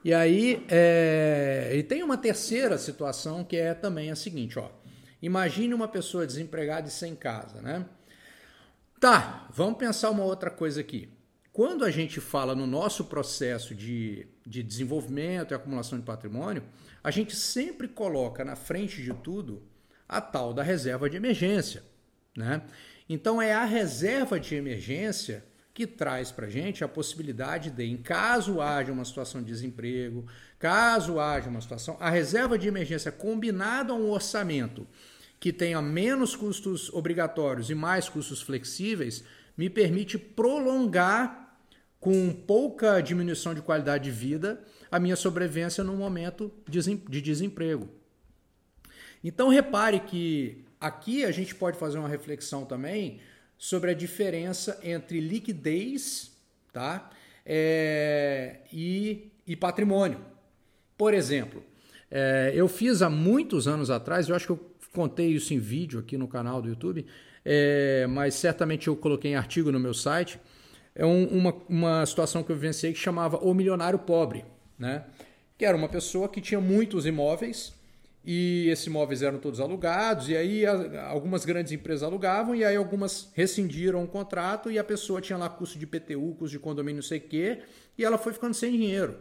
e 0.03 0.13
aí 0.13 0.63
é, 0.69 1.71
e 1.73 1.81
tem 1.81 2.03
uma 2.03 2.17
terceira 2.17 2.77
situação 2.77 3.43
que 3.43 3.57
é 3.57 3.73
também 3.73 4.11
a 4.11 4.15
seguinte, 4.15 4.59
ó. 4.59 4.69
Imagine 5.19 5.73
uma 5.73 5.87
pessoa 5.87 6.27
desempregada 6.27 6.87
e 6.87 6.91
sem 6.91 7.15
casa, 7.15 7.59
né? 7.63 7.83
Tá, 8.99 9.47
vamos 9.51 9.79
pensar 9.79 10.11
uma 10.11 10.23
outra 10.23 10.51
coisa 10.51 10.81
aqui. 10.81 11.09
Quando 11.57 11.83
a 11.83 11.89
gente 11.89 12.21
fala 12.21 12.53
no 12.53 12.67
nosso 12.67 13.05
processo 13.05 13.73
de, 13.73 14.27
de 14.45 14.61
desenvolvimento 14.61 15.49
e 15.49 15.55
acumulação 15.55 15.97
de 15.97 16.05
patrimônio, 16.05 16.61
a 17.03 17.09
gente 17.09 17.35
sempre 17.35 17.87
coloca 17.87 18.45
na 18.45 18.55
frente 18.55 19.01
de 19.01 19.11
tudo 19.11 19.63
a 20.07 20.21
tal 20.21 20.53
da 20.53 20.61
reserva 20.61 21.09
de 21.09 21.17
emergência. 21.17 21.83
Né? 22.37 22.61
Então 23.09 23.41
é 23.41 23.55
a 23.55 23.65
reserva 23.65 24.39
de 24.39 24.53
emergência 24.53 25.43
que 25.73 25.87
traz 25.87 26.31
para 26.31 26.45
a 26.45 26.49
gente 26.49 26.83
a 26.83 26.87
possibilidade 26.87 27.71
de, 27.71 27.85
em 27.85 27.97
caso 27.97 28.61
haja 28.61 28.93
uma 28.93 29.03
situação 29.03 29.41
de 29.41 29.47
desemprego, 29.47 30.27
caso 30.59 31.19
haja 31.19 31.49
uma 31.49 31.59
situação, 31.59 31.97
a 31.99 32.11
reserva 32.11 32.55
de 32.55 32.67
emergência 32.67 33.11
combinada 33.11 33.93
a 33.93 33.95
um 33.95 34.11
orçamento 34.11 34.85
que 35.39 35.51
tenha 35.51 35.81
menos 35.81 36.35
custos 36.35 36.93
obrigatórios 36.93 37.71
e 37.71 37.73
mais 37.73 38.07
custos 38.07 38.43
flexíveis, 38.43 39.23
me 39.57 39.71
permite 39.71 40.19
prolongar 40.19 41.46
com 41.99 42.31
pouca 42.31 43.01
diminuição 43.01 43.53
de 43.53 43.61
qualidade 43.61 44.05
de 44.05 44.11
vida 44.11 44.61
a 44.91 44.99
minha 44.99 45.15
sobrevivência 45.15 45.83
no 45.83 45.95
momento 45.95 46.51
de 46.67 47.21
desemprego. 47.21 47.89
Então 49.23 49.49
repare 49.49 49.99
que 49.99 50.63
aqui 50.79 51.25
a 51.25 51.31
gente 51.31 51.53
pode 51.55 51.77
fazer 51.77 51.97
uma 51.97 52.07
reflexão 52.07 52.65
também 52.65 53.19
sobre 53.57 53.91
a 53.91 53.93
diferença 53.93 54.79
entre 54.83 55.19
liquidez 55.19 56.37
tá? 56.77 57.09
É, 57.43 58.57
e, 58.71 59.31
e 59.47 59.55
patrimônio. 59.55 60.19
Por 60.95 61.11
exemplo, 61.11 61.63
é, 62.11 62.51
eu 62.53 62.67
fiz 62.67 63.01
há 63.01 63.09
muitos 63.09 63.67
anos 63.67 63.89
atrás, 63.89 64.29
eu 64.29 64.35
acho 64.35 64.45
que 64.45 64.51
eu 64.51 64.71
contei 64.93 65.29
isso 65.29 65.55
em 65.55 65.59
vídeo 65.59 65.99
aqui 65.99 66.17
no 66.17 66.27
canal 66.27 66.61
do 66.61 66.69
YouTube, 66.69 67.03
é, 67.43 68.05
mas 68.07 68.35
certamente 68.35 68.87
eu 68.87 68.95
coloquei 68.95 69.31
em 69.31 69.35
artigo 69.35 69.71
no 69.71 69.79
meu 69.79 69.93
site. 69.93 70.39
É 70.97 71.05
um, 71.05 71.25
uma, 71.27 71.55
uma 71.69 72.05
situação 72.05 72.43
que 72.43 72.51
eu 72.51 72.55
vivenciei 72.55 72.91
que 72.91 72.99
chamava 72.99 73.37
O 73.37 73.53
Milionário 73.53 73.99
Pobre 73.99 74.43
né? 74.77 75.05
Que 75.57 75.65
era 75.65 75.75
uma 75.75 75.89
pessoa 75.89 76.29
que 76.29 76.39
tinha 76.39 76.61
muitos 76.61 77.05
imóveis 77.05 77.73
e 78.23 78.67
esses 78.69 78.85
imóveis 78.85 79.21
eram 79.21 79.39
todos 79.39 79.61
alugados, 79.61 80.27
e 80.27 80.35
aí 80.35 80.65
algumas 80.65 81.45
grandes 81.45 81.71
empresas 81.71 82.03
alugavam, 82.03 82.53
e 82.53 82.65
aí 82.65 82.75
algumas 82.75 83.31
rescindiram 83.33 84.03
o 84.03 84.07
contrato, 84.07 84.69
e 84.69 84.77
a 84.77 84.83
pessoa 84.83 85.21
tinha 85.21 85.37
lá 85.37 85.47
custo 85.47 85.79
de 85.79 85.87
PTU, 85.87 86.35
custo 86.37 86.49
de 86.49 86.59
condomínio, 86.59 86.97
não 86.97 87.07
sei 87.07 87.19
o 87.19 87.21
quê, 87.21 87.61
e 87.97 88.03
ela 88.03 88.17
foi 88.17 88.33
ficando 88.33 88.53
sem 88.53 88.73
dinheiro. 88.73 89.17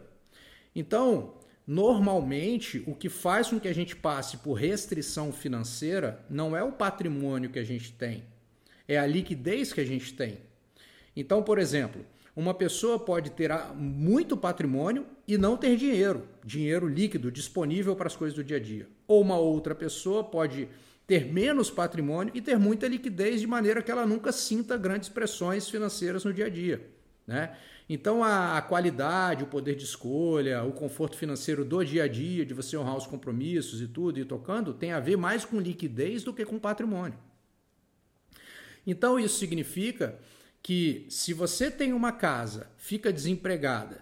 Então, 0.75 1.35
normalmente, 1.65 2.83
o 2.85 2.93
que 2.93 3.07
faz 3.07 3.47
com 3.47 3.61
que 3.61 3.69
a 3.69 3.73
gente 3.73 3.95
passe 3.95 4.37
por 4.37 4.55
restrição 4.55 5.31
financeira 5.31 6.25
não 6.29 6.53
é 6.53 6.61
o 6.61 6.73
patrimônio 6.73 7.49
que 7.49 7.59
a 7.59 7.63
gente 7.63 7.93
tem, 7.93 8.25
é 8.89 8.99
a 8.99 9.07
liquidez 9.07 9.71
que 9.71 9.79
a 9.79 9.85
gente 9.85 10.13
tem. 10.15 10.39
Então, 11.19 11.41
por 11.41 11.57
exemplo, 11.57 12.05
uma 12.35 12.53
pessoa 12.53 12.99
pode 12.99 13.31
ter 13.31 13.51
muito 13.73 14.37
patrimônio 14.37 15.03
e 15.27 15.35
não 15.35 15.57
ter 15.57 15.75
dinheiro, 15.75 16.27
dinheiro 16.45 16.87
líquido 16.87 17.31
disponível 17.31 17.95
para 17.95 18.05
as 18.05 18.15
coisas 18.15 18.35
do 18.35 18.43
dia 18.43 18.57
a 18.57 18.59
dia. 18.59 18.87
Ou 19.07 19.19
uma 19.23 19.35
outra 19.35 19.73
pessoa 19.73 20.23
pode 20.23 20.69
ter 21.07 21.25
menos 21.25 21.71
patrimônio 21.71 22.31
e 22.35 22.39
ter 22.39 22.59
muita 22.59 22.87
liquidez 22.87 23.41
de 23.41 23.47
maneira 23.47 23.81
que 23.81 23.89
ela 23.89 24.05
nunca 24.05 24.31
sinta 24.31 24.77
grandes 24.77 25.09
pressões 25.09 25.67
financeiras 25.67 26.23
no 26.23 26.31
dia 26.31 26.45
a 26.45 26.49
dia. 26.49 26.87
Né? 27.25 27.57
Então 27.89 28.23
a, 28.23 28.61
qualidade, 28.61 29.43
o 29.43 29.47
poder 29.47 29.73
de 29.73 29.85
escolha, 29.85 30.63
o 30.63 30.71
conforto 30.71 31.17
financeiro 31.17 31.65
do 31.65 31.83
dia 31.83 32.03
a 32.03 32.07
dia, 32.07 32.45
de 32.45 32.53
você 32.53 32.77
honrar 32.77 32.95
os 32.95 33.07
compromissos 33.07 33.81
e 33.81 33.87
tudo, 33.87 34.19
e 34.19 34.25
tocando, 34.25 34.71
tem 34.71 34.91
a 34.91 34.99
ver 34.99 35.17
mais 35.17 35.43
com 35.43 35.59
liquidez 35.59 36.23
do 36.23 36.31
que 36.31 36.45
com 36.45 36.59
patrimônio. 36.59 37.17
Então 38.85 39.19
isso 39.19 39.39
significa 39.39 40.19
que 40.67 41.05
se 41.07 41.31
você 41.31 41.71
tem 41.71 41.93
uma 41.93 42.11
casa, 42.11 42.69
fica 42.75 43.13
desempregada, 43.13 44.01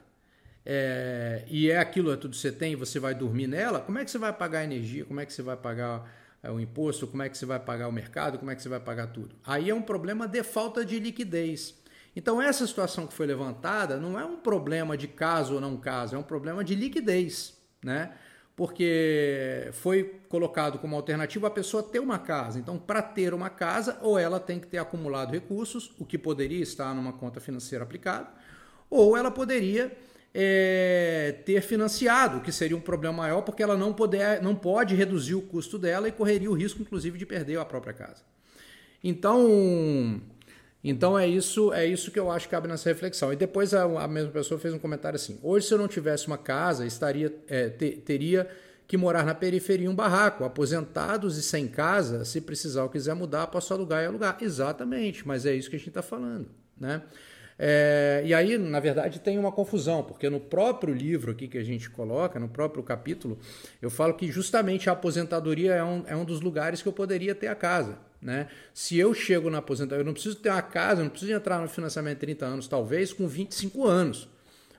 é, 0.66 1.44
e 1.48 1.70
é 1.70 1.78
aquilo 1.78 2.12
é 2.12 2.18
tudo 2.18 2.32
que 2.32 2.38
você 2.38 2.52
tem 2.52 2.76
você 2.76 3.00
vai 3.00 3.14
dormir 3.14 3.46
nela, 3.46 3.80
como 3.80 4.00
é 4.00 4.04
que 4.04 4.10
você 4.10 4.18
vai 4.18 4.34
pagar 4.34 4.62
a 4.62 4.64
energia? 4.64 5.06
Como 5.06 5.20
é 5.20 5.28
que 5.28 5.32
você 5.32 5.44
vai 5.44 5.56
pagar 5.56 6.12
é, 6.42 6.50
o 6.50 6.60
imposto? 6.60 7.06
Como 7.06 7.22
é 7.22 7.30
que 7.30 7.38
você 7.38 7.46
vai 7.46 7.60
pagar 7.60 7.88
o 7.88 7.92
mercado? 7.92 8.40
Como 8.40 8.50
é 8.50 8.56
que 8.56 8.64
você 8.64 8.68
vai 8.68 8.80
pagar 8.80 9.06
tudo? 9.06 9.36
Aí 9.46 9.70
é 9.70 9.76
um 9.76 9.82
problema 9.84 10.28
de 10.28 10.42
falta 10.42 10.84
de 10.84 10.98
liquidez. 10.98 11.76
Então, 12.16 12.42
essa 12.42 12.66
situação 12.66 13.06
que 13.06 13.14
foi 13.14 13.28
levantada 13.28 13.98
não 13.98 14.20
é 14.20 14.26
um 14.26 14.38
problema 14.38 14.98
de 14.98 15.08
caso 15.08 15.54
ou 15.54 15.62
não 15.62 15.78
caso, 15.78 16.16
é 16.16 16.18
um 16.18 16.24
problema 16.24 16.64
de 16.64 16.74
liquidez, 16.74 17.56
né? 17.84 18.12
Porque 18.56 19.70
foi 19.74 20.20
colocado 20.30 20.80
como 20.80 20.96
alternativa 20.96 21.48
a 21.48 21.52
pessoa 21.52 21.84
ter 21.84 22.00
uma 22.00 22.18
casa. 22.18 22.58
Então, 22.58 22.78
para 22.78 23.02
ter 23.02 23.34
uma 23.34 23.50
casa, 23.50 23.98
ou 24.02 24.18
ela 24.18 24.40
tem 24.40 24.60
que 24.60 24.68
ter 24.68 24.78
acumulado 24.78 25.32
recursos, 25.32 25.92
o 26.00 26.06
que 26.06 26.18
poderia 26.18 26.64
estar 26.64 26.94
numa 26.96 27.12
conta 27.12 27.42
financeira 27.42 27.84
aplicada, 27.84 28.30
ou 28.90 29.18
ela 29.18 29.30
poderia 29.30 29.96
é, 30.34 31.36
ter 31.46 31.62
financiado, 31.62 32.38
o 32.38 32.42
que 32.42 32.52
seria 32.52 32.76
um 32.76 32.82
problema 32.82 33.18
maior, 33.18 33.42
porque 33.42 33.64
ela 33.64 33.78
não, 33.78 33.94
poder, 33.94 34.42
não 34.42 34.54
pode 34.54 34.94
reduzir 34.94 35.36
o 35.36 35.42
custo 35.42 35.78
dela 35.78 36.08
e 36.10 36.12
correria 36.12 36.52
o 36.52 36.54
risco, 36.54 36.82
inclusive, 36.82 37.18
de 37.18 37.26
perder 37.26 37.58
a 37.58 37.66
própria 37.66 37.94
casa. 37.94 38.22
Então, 39.02 40.22
então 40.90 41.18
é 41.18 41.28
isso, 41.28 41.74
é 41.74 41.86
isso 41.86 42.12
que 42.12 42.20
eu 42.20 42.30
acho 42.30 42.48
que 42.48 42.52
cabe 42.52 42.68
nessa 42.68 42.88
reflexão. 42.88 43.34
E 43.34 43.36
depois 43.36 43.74
a, 43.74 43.84
a 43.84 44.08
mesma 44.08 44.32
pessoa 44.32 44.60
fez 44.60 44.74
um 44.74 44.80
comentário 44.80 45.16
assim: 45.16 45.40
hoje, 45.42 45.68
se 45.68 45.74
eu 45.74 45.78
não 45.78 45.88
tivesse 45.88 46.28
uma 46.28 46.38
casa, 46.38 46.86
estaria 46.86 47.34
é, 47.48 47.70
te, 47.70 47.92
teria 47.92 48.48
que 48.88 48.96
morar 48.96 49.26
na 49.26 49.34
periferia 49.34 49.90
um 49.90 49.96
barraco, 49.96 50.44
aposentados 50.44 51.38
e 51.38 51.44
sem 51.44 51.68
casa, 51.68 52.24
se 52.24 52.40
precisar 52.40 52.84
ou 52.84 52.90
quiser 52.90 53.16
mudar, 53.16 53.48
posso 53.48 53.74
alugar 53.74 54.04
e 54.04 54.06
alugar. 54.06 54.38
Exatamente, 54.40 55.28
mas 55.28 55.46
é 55.46 55.56
isso 55.56 55.70
que 55.70 55.76
a 55.76 55.80
gente 55.80 55.90
está 55.90 56.04
falando, 56.04 56.50
né? 56.80 57.02
É, 57.58 58.22
e 58.26 58.34
aí, 58.34 58.58
na 58.58 58.80
verdade, 58.80 59.20
tem 59.20 59.40
uma 59.40 59.52
confusão, 59.52 60.04
porque 60.04 60.30
no 60.30 60.40
próprio 60.40 60.94
livro 60.94 61.32
aqui 61.32 61.48
que 61.48 61.58
a 61.58 61.64
gente 61.64 61.90
coloca, 61.90 62.40
no 62.40 62.50
próprio 62.50 62.84
capítulo, 62.84 63.40
eu 63.82 63.90
falo 63.90 64.14
que 64.14 64.30
justamente 64.30 64.90
a 64.90 64.94
aposentadoria 64.94 65.74
é 65.74 65.84
um, 65.84 66.04
é 66.06 66.16
um 66.16 66.26
dos 66.26 66.42
lugares 66.42 66.82
que 66.82 66.88
eu 66.88 66.94
poderia 66.94 67.34
ter 67.34 67.48
a 67.48 67.56
casa. 67.56 67.98
Né? 68.26 68.48
Se 68.74 68.98
eu 68.98 69.14
chego 69.14 69.52
na 69.52 69.60
aposentadoria, 69.60 70.02
eu 70.02 70.06
não 70.06 70.14
preciso 70.14 70.38
ter 70.38 70.50
uma 70.50 70.62
casa, 70.64 71.02
eu 71.02 71.04
não 71.04 71.12
preciso 71.12 71.32
entrar 71.32 71.62
no 71.62 71.70
financiamento 71.70 72.16
de 72.16 72.22
30 72.22 72.46
anos, 72.48 72.68
talvez 72.68 73.14
com 73.14 73.28
25 73.28 73.86
anos. 73.86 74.28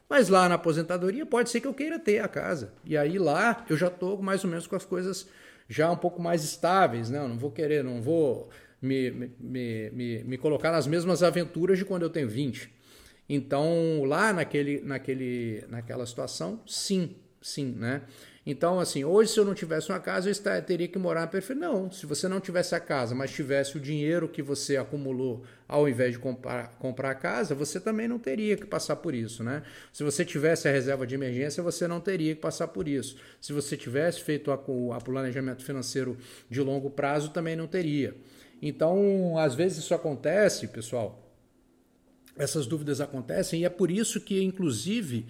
Mas 0.09 0.29
lá 0.29 0.49
na 0.49 0.57
aposentadoria 0.57 1.25
pode 1.25 1.49
ser 1.49 1.61
que 1.61 1.67
eu 1.69 1.73
queira 1.73 1.97
ter 1.97 2.19
a 2.19 2.27
casa. 2.27 2.73
E 2.85 2.97
aí 2.97 3.21
lá 3.21 3.65
eu 3.71 3.77
já 3.77 3.87
estou 3.87 4.21
mais 4.21 4.43
ou 4.43 4.51
menos 4.51 4.67
com 4.67 4.75
as 4.75 4.85
coisas 4.85 5.29
já 5.69 5.89
um 5.89 5.97
pouco 5.97 6.21
mais 6.21 6.43
estáveis, 6.43 7.09
né? 7.09 7.21
Eu 7.21 7.29
não 7.29 7.39
vou 7.39 7.53
querer, 7.53 7.85
não 7.85 8.03
vou 8.03 8.51
me, 8.83 9.13
me, 9.39 9.91
me, 9.91 10.25
me 10.25 10.39
colocar 10.39 10.73
nas 10.73 10.89
mesmas 10.89 11.23
aventuras 11.23 11.79
de 11.79 11.85
quando 11.85 12.03
eu 12.03 12.11
tenho 12.11 12.29
20. 12.29 12.69
Então, 13.29 14.03
lá 14.05 14.33
naquele, 14.33 14.81
naquele, 14.81 15.65
naquela 15.69 16.05
situação, 16.05 16.61
sim, 16.67 17.15
sim, 17.41 17.77
né? 17.79 18.03
Então, 18.49 18.79
assim, 18.79 19.05
hoje 19.05 19.33
se 19.33 19.41
eu 19.41 19.45
não 19.45 19.55
tivesse 19.55 19.91
uma 19.91 19.99
casa, 19.99 20.31
eu 20.31 20.63
teria 20.63 20.87
que 20.87 20.97
morar 21.01 21.23
na 21.23 21.27
periferia. 21.27 21.61
Não, 21.61 21.91
se 21.91 22.07
você 22.07 22.29
não 22.29 22.39
tivesse 22.39 22.77
a 22.77 22.81
casa, 22.81 23.13
mas 23.13 23.33
tivesse 23.33 23.77
o 23.77 23.81
dinheiro 23.81 24.29
que 24.29 24.41
você 24.41 24.77
acumulou 24.77 25.45
ao 25.67 25.89
invés 25.89 26.13
de 26.13 26.21
comprar, 26.21 26.69
comprar 26.79 27.11
a 27.11 27.15
casa, 27.17 27.57
você 27.57 27.81
também 27.81 28.07
não 28.07 28.21
teria 28.21 28.57
que 28.57 28.65
passar 28.65 28.95
por 28.95 29.17
isso, 29.17 29.43
né? 29.43 29.65
Se 29.93 30.05
você 30.05 30.25
tivesse 30.25 30.69
a 30.69 30.71
reserva 30.71 31.05
de 31.05 31.17
emergência, 31.17 31.61
você 31.61 31.89
não 31.89 31.99
teria 31.99 32.37
que 32.37 32.41
passar 32.41 32.69
por 32.69 32.87
isso. 32.87 33.17
Se 33.41 33.53
você 33.53 33.77
tivesse 33.77 34.23
feito 34.23 34.53
o 34.53 34.99
planejamento 35.01 35.65
financeiro 35.65 36.17
de 36.49 36.61
longo 36.61 36.89
prazo, 36.89 37.31
também 37.31 37.57
não 37.57 37.67
teria. 37.67 38.17
Então, 38.63 39.37
às 39.39 39.57
vezes 39.57 39.79
isso 39.79 39.93
acontece, 39.93 40.69
pessoal, 40.69 41.29
essas 42.39 42.65
dúvidas 42.67 43.01
acontecem, 43.01 43.63
e 43.63 43.65
é 43.65 43.69
por 43.69 43.91
isso 43.91 44.21
que, 44.21 44.41
inclusive, 44.41 45.27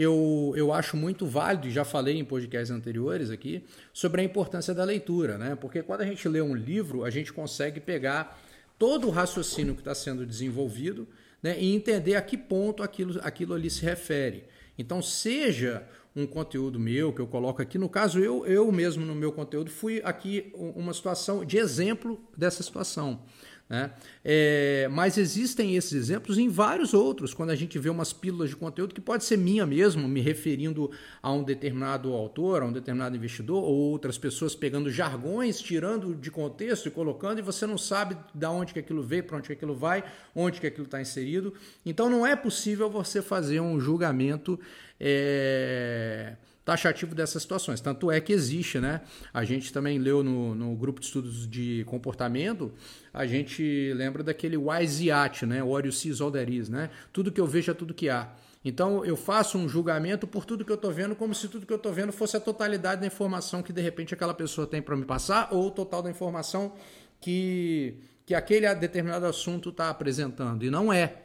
eu, 0.00 0.54
eu 0.56 0.72
acho 0.72 0.96
muito 0.96 1.26
válido, 1.26 1.66
e 1.66 1.72
já 1.72 1.84
falei 1.84 2.16
em 2.16 2.24
podcasts 2.24 2.70
anteriores 2.70 3.30
aqui, 3.30 3.64
sobre 3.92 4.20
a 4.20 4.24
importância 4.24 4.72
da 4.72 4.84
leitura, 4.84 5.36
né? 5.36 5.56
Porque 5.56 5.82
quando 5.82 6.02
a 6.02 6.06
gente 6.06 6.28
lê 6.28 6.40
um 6.40 6.54
livro, 6.54 7.04
a 7.04 7.10
gente 7.10 7.32
consegue 7.32 7.80
pegar 7.80 8.40
todo 8.78 9.08
o 9.08 9.10
raciocínio 9.10 9.74
que 9.74 9.80
está 9.80 9.96
sendo 9.96 10.24
desenvolvido 10.24 11.08
né, 11.42 11.60
e 11.60 11.74
entender 11.74 12.14
a 12.14 12.22
que 12.22 12.36
ponto 12.36 12.80
aquilo, 12.80 13.18
aquilo 13.24 13.54
ali 13.54 13.68
se 13.68 13.82
refere. 13.82 14.44
Então, 14.78 15.02
seja 15.02 15.82
um 16.14 16.26
conteúdo 16.26 16.78
meu 16.78 17.12
que 17.12 17.20
eu 17.20 17.26
coloco 17.26 17.60
aqui. 17.60 17.76
No 17.76 17.88
caso, 17.88 18.20
eu, 18.20 18.46
eu 18.46 18.70
mesmo 18.70 19.04
no 19.04 19.16
meu 19.16 19.32
conteúdo 19.32 19.68
fui 19.68 20.00
aqui 20.04 20.52
uma 20.54 20.94
situação 20.94 21.44
de 21.44 21.58
exemplo 21.58 22.20
dessa 22.36 22.62
situação. 22.62 23.22
Né? 23.68 23.90
É, 24.24 24.88
mas 24.90 25.18
existem 25.18 25.76
esses 25.76 25.92
exemplos 25.92 26.38
em 26.38 26.48
vários 26.48 26.94
outros, 26.94 27.34
quando 27.34 27.50
a 27.50 27.54
gente 27.54 27.78
vê 27.78 27.90
umas 27.90 28.14
pílulas 28.14 28.48
de 28.48 28.56
conteúdo 28.56 28.94
que 28.94 29.00
pode 29.00 29.24
ser 29.24 29.36
minha 29.36 29.66
mesmo, 29.66 30.08
me 30.08 30.20
referindo 30.20 30.90
a 31.22 31.30
um 31.30 31.42
determinado 31.42 32.12
autor, 32.14 32.62
a 32.62 32.64
um 32.64 32.72
determinado 32.72 33.14
investidor, 33.14 33.62
ou 33.62 33.74
outras 33.90 34.16
pessoas 34.16 34.54
pegando 34.54 34.90
jargões, 34.90 35.60
tirando 35.60 36.14
de 36.14 36.30
contexto 36.30 36.86
e 36.86 36.90
colocando, 36.90 37.40
e 37.40 37.42
você 37.42 37.66
não 37.66 37.76
sabe 37.76 38.16
de 38.34 38.46
onde 38.46 38.72
que 38.72 38.78
aquilo 38.78 39.02
veio, 39.02 39.24
para 39.24 39.36
onde 39.36 39.48
que 39.48 39.52
aquilo 39.52 39.74
vai, 39.74 40.02
onde 40.34 40.60
que 40.60 40.66
aquilo 40.66 40.86
está 40.86 41.00
inserido. 41.00 41.52
Então 41.84 42.08
não 42.08 42.26
é 42.26 42.34
possível 42.34 42.88
você 42.88 43.20
fazer 43.20 43.60
um 43.60 43.78
julgamento. 43.78 44.58
É 44.98 46.36
taxativo 46.68 47.14
dessas 47.14 47.40
situações. 47.40 47.80
Tanto 47.80 48.10
é 48.10 48.20
que 48.20 48.30
existe, 48.30 48.78
né? 48.78 49.00
A 49.32 49.42
gente 49.42 49.72
também 49.72 49.98
leu 49.98 50.22
no, 50.22 50.54
no 50.54 50.76
grupo 50.76 51.00
de 51.00 51.06
estudos 51.06 51.48
de 51.48 51.82
comportamento, 51.86 52.70
a 53.10 53.24
gente 53.24 53.90
lembra 53.94 54.22
daquele 54.22 54.58
wise 54.58 55.06
yacht, 55.06 55.46
né? 55.46 55.62
What 55.62 55.86
you 55.86 55.92
see 55.92 56.10
is 56.10 56.20
all 56.20 56.30
there 56.30 56.54
is, 56.54 56.68
né? 56.68 56.90
Tudo 57.10 57.32
que 57.32 57.40
eu 57.40 57.46
vejo 57.46 57.70
é 57.70 57.74
tudo 57.74 57.94
que 57.94 58.10
há. 58.10 58.28
Então 58.62 59.02
eu 59.02 59.16
faço 59.16 59.56
um 59.56 59.66
julgamento 59.66 60.26
por 60.26 60.44
tudo 60.44 60.62
que 60.62 60.70
eu 60.70 60.74
estou 60.74 60.92
vendo, 60.92 61.16
como 61.16 61.34
se 61.34 61.48
tudo 61.48 61.64
que 61.64 61.72
eu 61.72 61.78
estou 61.78 61.90
vendo 61.90 62.12
fosse 62.12 62.36
a 62.36 62.40
totalidade 62.40 63.00
da 63.00 63.06
informação 63.06 63.62
que 63.62 63.72
de 63.72 63.80
repente 63.80 64.12
aquela 64.12 64.34
pessoa 64.34 64.66
tem 64.66 64.82
para 64.82 64.94
me 64.94 65.06
passar, 65.06 65.48
ou 65.50 65.68
o 65.68 65.70
total 65.70 66.02
da 66.02 66.10
informação 66.10 66.74
que, 67.18 67.94
que 68.26 68.34
aquele 68.34 68.74
determinado 68.74 69.24
assunto 69.24 69.70
está 69.70 69.88
apresentando. 69.88 70.66
E 70.66 70.70
não 70.70 70.92
é. 70.92 71.22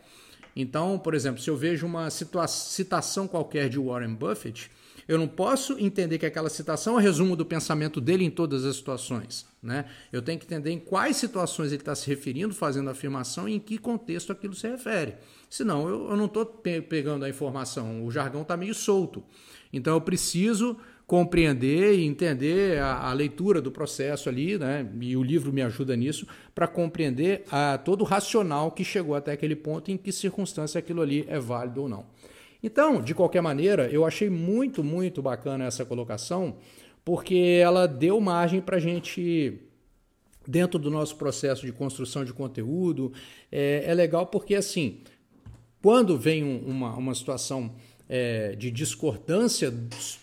Então, 0.56 0.98
por 0.98 1.14
exemplo, 1.14 1.42
se 1.42 1.50
eu 1.50 1.58
vejo 1.58 1.86
uma 1.86 2.10
citação 2.10 3.28
qualquer 3.28 3.68
de 3.68 3.78
Warren 3.78 4.14
Buffett, 4.14 4.72
eu 5.08 5.18
não 5.18 5.28
posso 5.28 5.78
entender 5.80 6.18
que 6.18 6.26
aquela 6.26 6.50
citação 6.50 7.00
é 7.00 7.04
resumo 7.04 7.36
do 7.36 7.46
pensamento 7.46 8.00
dele 8.00 8.24
em 8.24 8.30
todas 8.30 8.66
as 8.66 8.76
situações. 8.76 9.46
Né? 9.62 9.86
Eu 10.12 10.22
tenho 10.22 10.40
que 10.40 10.46
entender 10.46 10.72
em 10.72 10.80
quais 10.80 11.18
situações 11.18 11.72
ele 11.72 11.82
está 11.82 11.96
se 11.96 12.08
referindo, 12.08 12.54
fazendo 12.54 12.90
a 12.90 12.92
afirmação 12.92 13.48
e 13.48 13.56
em 13.56 13.60
que 13.60 13.78
contexto 13.78 14.32
aquilo 14.32 14.54
se 14.54 14.68
refere. 14.68 15.16
Senão, 15.50 15.88
eu, 15.88 16.10
eu 16.10 16.18
não 16.18 16.26
estou 16.26 16.46
pe 16.46 16.82
pegando 16.82 17.26
a 17.26 17.30
informação, 17.30 18.06
o 18.06 18.12
jargão 18.12 18.42
está 18.42 18.58
meio 18.58 18.74
solto. 18.74 19.24
Então, 19.72 19.94
eu 19.94 20.02
preciso 20.02 20.78
compreender 21.06 22.00
e 22.00 22.06
entender 22.06 22.80
a, 22.80 23.10
a, 23.10 23.14
leitura 23.14 23.62
do 23.62 23.72
processo 23.72 24.30
ali, 24.30 24.58
né? 24.58 24.90
e 25.02 25.16
o 25.18 25.24
livro 25.24 25.52
me 25.52 25.62
ajuda 25.62 25.96
nisso, 25.96 26.26
para 26.56 26.68
compreender 26.68 27.44
a, 27.52 27.78
todo 27.78 28.02
o 28.02 28.06
racional 28.06 28.72
que 28.72 28.84
chegou 28.84 29.16
até 29.16 29.32
aquele 29.32 29.56
ponto, 29.56 29.92
em 29.92 29.98
que 29.98 30.12
circunstância 30.12 30.80
aquilo 30.80 31.02
ali 31.02 31.26
é 31.28 31.40
válido 31.40 31.84
ou 31.84 31.90
não. 31.90 32.06
Então, 32.64 33.02
de 33.02 33.14
qualquer 33.14 33.42
maneira, 33.42 33.90
eu 33.90 34.06
achei 34.06 34.30
muito, 34.30 34.82
muito 34.82 35.22
bacana 35.22 35.66
essa 35.66 35.84
colocação, 35.84 36.56
porque 37.04 37.60
ela 37.62 37.86
deu 37.86 38.22
margem 38.22 38.62
para 38.62 38.78
a 38.78 38.80
gente 38.80 39.60
dentro 40.48 40.80
do 40.80 40.90
nosso 40.90 41.18
processo 41.18 41.66
de 41.66 41.74
construção 41.74 42.24
de 42.24 42.32
conteúdo. 42.32 43.12
É, 43.52 43.84
é 43.86 43.94
legal 43.94 44.28
porque, 44.28 44.56
assim, 44.56 45.02
quando 45.82 46.18
vem 46.18 46.44
um, 46.44 46.60
uma, 46.60 46.96
uma 46.96 47.14
situação 47.14 47.76
é, 48.08 48.56
de 48.56 48.72
discordância 48.72 49.74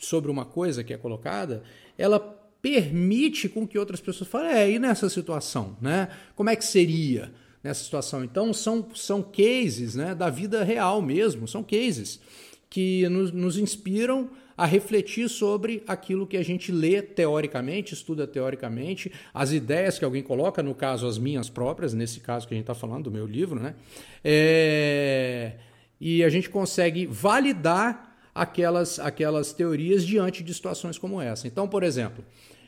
sobre 0.01 0.31
uma 0.31 0.47
coisa 0.47 0.83
que 0.83 0.95
é 0.95 0.97
colocada, 0.97 1.63
ela 1.99 2.19
permite 2.63 3.49
com 3.49 3.67
que 3.67 3.79
outras 3.79 4.01
pessoas 4.01 4.29
falem, 4.29 4.51
é, 4.51 4.71
e 4.71 4.79
nessa 4.79 5.09
situação, 5.09 5.77
né? 5.81 6.09
Como 6.35 6.49
é 6.49 6.57
que 6.57 6.65
seria? 6.65 7.33
Nessa 7.63 7.85
situação. 7.85 8.25
Então 8.25 8.53
são, 8.53 8.87
são 8.95 9.23
cases 9.23 9.95
né, 9.95 10.15
da 10.15 10.31
vida 10.31 10.65
real 10.65 11.01
mesmo, 11.03 11.47
são 11.47 11.63
cases 11.63 12.21
que 12.69 13.09
nos, 13.09 13.33
nos 13.33 13.59
inspiram 13.59 14.31
a 14.57 14.67
refletir 14.67 15.29
sobre 15.29 15.83
aquilo 15.87 16.27
que 16.27 16.37
a 16.37 16.43
gente 16.43 16.71
lê 16.71 17.01
teoricamente, 17.01 17.95
estuda 17.95 18.27
teoricamente, 18.27 19.11
as 19.33 19.53
ideias 19.53 19.99
que 19.99 20.05
alguém 20.05 20.23
coloca, 20.23 20.63
no 20.63 20.75
caso 20.75 21.07
as 21.07 21.19
minhas 21.19 21.49
próprias, 21.49 21.95
nesse 21.95 22.21
caso 22.21 22.47
que 22.47 22.53
a 22.53 22.57
gente 22.57 22.65
está 22.65 22.75
falando 22.75 23.05
do 23.05 23.11
meu 23.11 23.27
livro, 23.27 23.59
né? 23.59 23.75
É... 24.23 25.55
E 25.99 26.23
a 26.23 26.29
gente 26.29 26.49
consegue 26.51 27.07
validar 27.07 28.11
aquelas, 28.35 28.99
aquelas 28.99 29.53
teorias 29.53 30.05
diante 30.07 30.43
de 30.43 30.53
situações 30.55 30.99
como 30.99 31.21
essa. 31.21 31.47
Então, 31.47 31.69
por 31.69 31.83
exemplo, 31.83 32.25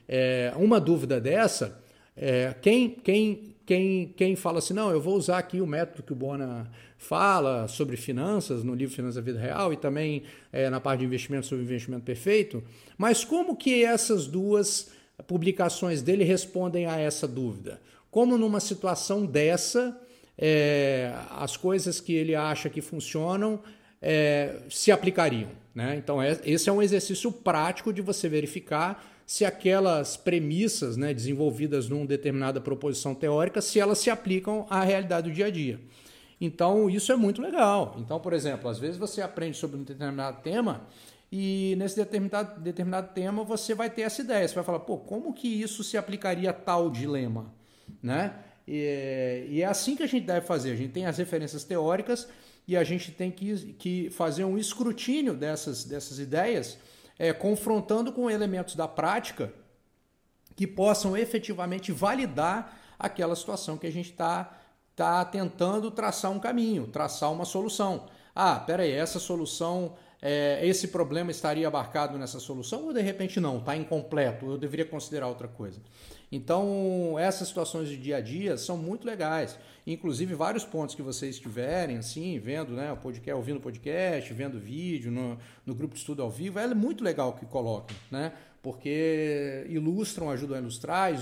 é, 0.09 0.53
uma 0.57 0.81
dúvida 0.81 1.21
dessa, 1.21 1.81
é, 2.17 2.55
quem, 2.61 2.91
quem, 2.91 3.52
quem, 3.65 4.13
quem 4.17 4.37
fala 4.37 4.59
assim, 4.59 4.75
não, 4.75 4.91
eu 4.91 5.01
vou 5.01 5.17
usar 5.17 5.39
aqui 5.39 5.61
o 5.61 5.67
método 5.67 6.03
que 6.03 6.13
o 6.13 6.17
Bona 6.17 6.71
fala 6.99 7.67
sobre 7.69 7.97
finanças 7.97 8.63
no 8.63 8.75
livro 8.75 8.95
Finanças 8.95 9.17
da 9.17 9.21
Vida 9.21 9.39
Real 9.39 9.73
e 9.73 9.77
também 9.77 10.23
é, 10.53 10.69
na 10.71 10.81
parte 10.81 11.01
de 11.01 11.07
investimento 11.07 11.47
sobre 11.47 11.65
investimento 11.65 12.05
perfeito. 12.05 12.63
Mas 12.97 13.25
como 13.25 13.57
que 13.57 13.85
essas 13.85 14.27
duas 14.27 14.91
publicações 15.27 16.03
dele 16.03 16.25
respondem 16.25 16.87
a 16.87 16.99
essa 16.99 17.27
dúvida? 17.27 17.81
Como 18.11 18.37
numa 18.37 18.61
situação 18.61 19.25
dessa, 19.25 19.99
é, 20.37 21.13
as 21.31 21.57
coisas 21.57 22.01
que 22.01 22.13
ele 22.13 22.35
acha 22.35 22.69
que 22.69 22.81
funcionam 22.81 23.61
é, 24.01 24.57
se 24.69 24.93
aplicariam? 24.93 25.51
Né? 25.75 25.97
Então, 25.97 26.23
é, 26.23 26.39
esse 26.45 26.69
é 26.69 26.73
um 26.73 26.83
exercício 26.83 27.33
prático 27.33 27.93
de 27.93 28.03
você 28.03 28.29
verificar 28.29 29.12
se 29.27 29.45
aquelas 29.45 30.17
premissas 30.17 30.97
né, 30.97 31.15
desenvolvidas 31.15 31.89
numa 31.89 32.07
determinada 32.07 32.61
proposição 32.61 33.15
teórica, 33.15 33.61
se 33.61 33.79
elas 33.79 33.99
se 33.99 34.11
aplicam 34.11 34.67
à 34.69 34.83
realidade 34.83 35.31
do 35.31 35.35
dia 35.35 35.47
a 35.47 35.51
dia. 35.51 35.81
Então, 36.41 36.91
isso 36.91 37.13
é 37.13 37.17
muito 37.17 37.41
legal. 37.41 37.97
Então, 37.99 38.19
por 38.19 38.33
exemplo, 38.33 38.69
às 38.69 38.79
vezes 38.79 38.97
você 38.97 39.23
aprende 39.23 39.57
sobre 39.57 39.79
um 39.79 39.85
determinado 39.85 40.43
tema 40.43 40.87
e 41.31 41.75
nesse 41.79 41.97
determinado, 41.97 42.61
determinado 42.61 43.15
tema 43.15 43.43
você 43.43 43.75
vai 43.75 43.89
ter 43.89 44.03
essa 44.03 44.21
ideia. 44.21 44.47
Você 44.47 44.55
vai 44.55 44.65
falar, 44.65 44.81
pô, 44.81 44.99
como 44.99 45.33
que 45.33 45.49
isso 45.49 45.83
se 45.83 45.97
aplicaria 45.97 46.51
a 46.51 46.53
tal 46.53 46.91
dilema? 46.91 47.55
Né? 48.03 48.35
E, 48.69 49.47
e 49.49 49.63
é 49.63 49.65
assim 49.65 49.97
que 49.97 50.03
a 50.03 50.07
gente 50.07 50.27
deve 50.27 50.45
fazer. 50.45 50.73
A 50.73 50.77
gente 50.77 50.93
tem 50.93 51.07
as 51.07 51.17
referências 51.17 51.65
teóricas 51.65 52.29
e 52.69 52.77
a 52.77 52.85
gente 52.85 53.11
tem 53.11 53.31
que, 53.31 53.73
que 53.79 54.11
fazer 54.11 54.45
um 54.45 54.59
escrutínio 54.59 55.35
dessas, 55.35 55.85
dessas 55.85 56.19
ideias, 56.19 56.77
é, 57.19 57.33
confrontando 57.33 58.13
com 58.13 58.31
elementos 58.31 58.75
da 58.75 58.89
prática 58.89 59.53
que 60.55 60.67
possam 60.67 61.17
efetivamente 61.17 61.93
validar 61.93 62.79
aquela 62.99 63.35
situação 63.35 63.77
que 63.77 63.87
a 63.87 63.93
gente 63.93 64.11
está 64.11 64.59
está 64.93 65.25
tentando 65.25 65.91
traçar 65.91 66.31
um 66.31 66.39
caminho, 66.39 66.87
traçar 66.87 67.33
uma 67.33 67.47
solução. 67.47 68.07
Ah, 68.35 68.57
peraí, 68.61 68.93
essa 68.93 69.19
solução, 69.19 69.95
é, 70.23 70.65
esse 70.65 70.89
problema 70.89 71.33
estaria 71.33 71.67
abarcado 71.67 72.17
nessa 72.17 72.39
solução 72.39 72.85
ou 72.85 72.93
de 72.93 73.01
repente 73.01 73.41
não, 73.41 73.59
está 73.59 73.77
incompleto, 73.77 74.47
eu 74.47 74.57
deveria 74.57 74.85
considerar 74.85 75.27
outra 75.27 75.49
coisa. 75.49 75.81
Então, 76.31 77.17
essas 77.19 77.49
situações 77.49 77.89
de 77.89 77.97
dia 77.99 78.17
a 78.17 78.21
dia 78.21 78.57
são 78.57 78.79
muito 78.79 79.07
legais. 79.07 79.59
Inclusive, 79.87 80.35
vários 80.35 80.65
pontos 80.65 80.95
que 80.95 81.03
vocês 81.03 81.39
tiverem, 81.39 81.99
assim, 81.99 82.39
vendo 82.39 82.73
né, 82.73 82.91
o 82.91 82.97
podcast, 82.97 83.37
ouvindo 83.37 83.59
o 83.59 83.61
podcast, 83.61 84.33
vendo 84.33 84.59
vídeo 84.59 85.11
no, 85.11 85.37
no 85.67 85.75
grupo 85.75 85.93
de 85.93 86.01
estudo 86.01 86.23
ao 86.23 86.31
vivo, 86.31 86.59
é 86.59 86.73
muito 86.73 87.05
legal 87.05 87.35
que 87.35 87.45
coloquem, 87.45 87.95
né? 88.11 88.33
porque 88.63 89.67
ilustram, 89.69 90.31
ajudam 90.31 90.57
a 90.57 90.61
ilustrar, 90.61 91.13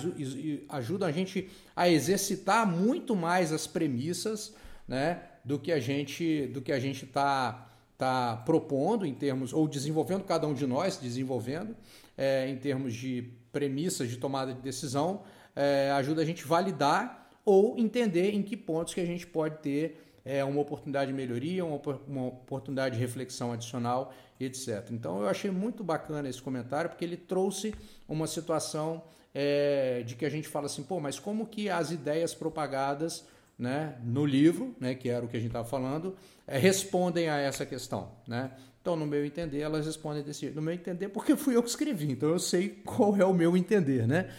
ajudam 0.69 1.09
a 1.09 1.13
gente 1.13 1.49
a 1.75 1.89
exercitar 1.89 2.67
muito 2.67 3.17
mais 3.17 3.51
as 3.51 3.67
premissas 3.67 4.55
né, 4.87 5.23
do 5.43 5.59
que 5.59 5.73
a 5.73 5.81
gente 5.81 6.49
do 6.49 6.61
que 6.61 6.71
a 6.71 6.79
gente 6.79 7.07
está 7.07 7.70
tá 8.01 8.37
propondo 8.45 9.07
em 9.07 9.15
termos, 9.15 9.53
ou 9.53 9.69
desenvolvendo, 9.69 10.25
cada 10.25 10.47
um 10.47 10.55
de 10.55 10.67
nós 10.67 10.97
desenvolvendo, 10.97 11.77
é, 12.17 12.49
em 12.49 12.57
termos 12.57 12.95
de 12.95 13.31
premissas 13.53 14.09
de 14.09 14.17
tomada 14.17 14.53
de 14.53 14.61
decisão, 14.61 15.23
é, 15.55 15.91
ajuda 15.93 16.23
a 16.23 16.25
gente 16.25 16.45
validar 16.45 17.31
ou 17.45 17.79
entender 17.79 18.35
em 18.35 18.43
que 18.43 18.57
pontos 18.57 18.95
que 18.95 19.01
a 19.01 19.07
gente 19.07 19.27
pode 19.27 19.59
ter 19.59 20.03
é, 20.25 20.45
uma 20.45 20.61
oportunidade 20.61 21.11
de 21.11 21.17
melhoria, 21.17 21.65
uma, 21.65 21.81
uma 22.07 22.27
oportunidade 22.27 22.97
de 22.97 23.01
reflexão 23.01 23.53
adicional 23.53 24.13
etc. 24.45 24.91
Então 24.91 25.21
eu 25.21 25.29
achei 25.29 25.51
muito 25.51 25.85
bacana 25.85 26.29
esse 26.29 26.41
comentário 26.41 26.91
porque 26.91 27.05
ele 27.05 27.17
trouxe 27.17 27.75
uma 28.09 28.27
situação 28.27 29.03
é, 29.35 30.03
de 30.05 30.17
que 30.17 30.25
a 30.25 30.31
gente 30.31 30.49
fala 30.49 30.67
assim, 30.67 30.83
pô, 30.83 30.99
mas 30.99 31.19
como 31.19 31.47
que 31.47 31.69
as 31.69 31.91
ideias 31.91 32.35
propagadas 32.35 33.25
né, 33.61 33.97
no 34.03 34.25
livro, 34.25 34.75
né, 34.81 34.95
que 34.95 35.09
era 35.09 35.25
o 35.25 35.29
que 35.29 35.37
a 35.37 35.41
gente 35.41 35.51
estava 35.51 35.69
falando, 35.69 36.17
é, 36.47 36.59
respondem 36.59 37.29
a 37.29 37.37
essa 37.37 37.67
questão, 37.67 38.11
né? 38.27 38.51
Então, 38.81 38.97
no 38.97 39.07
meu 39.07 39.23
entender, 39.25 39.61
elas 39.61 39.85
respondem 39.85 40.23
desse 40.23 40.41
jeito. 40.41 40.57
No 40.57 40.63
meu 40.63 40.73
entender, 40.73 41.11
porque 41.11 41.37
fui 41.37 41.55
eu 41.55 41.63
que 41.63 41.69
escrevi, 41.69 42.11
então 42.11 42.31
eu 42.31 42.39
sei 42.39 42.81
qual 42.85 43.15
é 43.15 43.25
o 43.25 43.35
meu 43.35 43.55
entender, 43.55 44.07
né? 44.09 44.31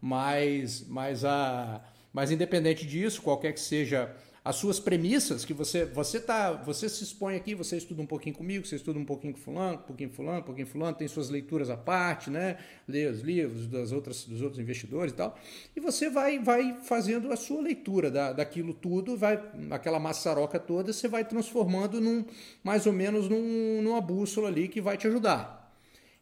Mas, 0.00 0.86
mas, 0.88 1.22
a, 1.22 1.82
mas 2.10 2.30
independente 2.30 2.86
disso, 2.86 3.20
qualquer 3.20 3.52
que 3.52 3.60
seja 3.60 4.10
as 4.42 4.56
suas 4.56 4.80
premissas 4.80 5.44
que 5.44 5.52
você 5.52 5.84
você 5.84 6.18
tá 6.18 6.52
você 6.52 6.88
se 6.88 7.04
expõe 7.04 7.36
aqui 7.36 7.54
você 7.54 7.76
estuda 7.76 8.00
um 8.00 8.06
pouquinho 8.06 8.34
comigo 8.34 8.66
você 8.66 8.76
estuda 8.76 8.98
um 8.98 9.04
pouquinho 9.04 9.34
com 9.34 9.38
fulano 9.38 9.74
um 9.74 9.82
pouquinho 9.82 10.10
fulano 10.10 10.40
um 10.40 10.42
pouquinho 10.42 10.66
fulano 10.66 10.96
tem 10.96 11.06
suas 11.06 11.28
leituras 11.28 11.68
à 11.68 11.76
parte 11.76 12.30
né? 12.30 12.56
Lê 12.88 13.06
os 13.06 13.20
livros 13.20 13.66
das 13.66 13.92
outras 13.92 14.24
dos 14.24 14.40
outros 14.40 14.58
investidores 14.58 15.12
e 15.12 15.16
tal. 15.16 15.38
E 15.76 15.80
você 15.80 16.08
vai 16.08 16.38
vai 16.38 16.78
fazendo 16.82 17.30
a 17.30 17.36
sua 17.36 17.60
leitura 17.60 18.10
da, 18.10 18.32
daquilo 18.32 18.72
tudo 18.72 19.16
vai 19.16 19.38
aquela 19.70 20.00
maçaroca 20.00 20.58
toda 20.58 20.92
você 20.92 21.06
vai 21.06 21.24
transformando 21.24 22.00
num 22.00 22.24
mais 22.64 22.86
ou 22.86 22.94
menos 22.94 23.28
num, 23.28 23.82
numa 23.82 24.00
bússola 24.00 24.48
ali 24.48 24.68
que 24.68 24.80
vai 24.80 24.96
te 24.96 25.06
ajudar. 25.06 25.70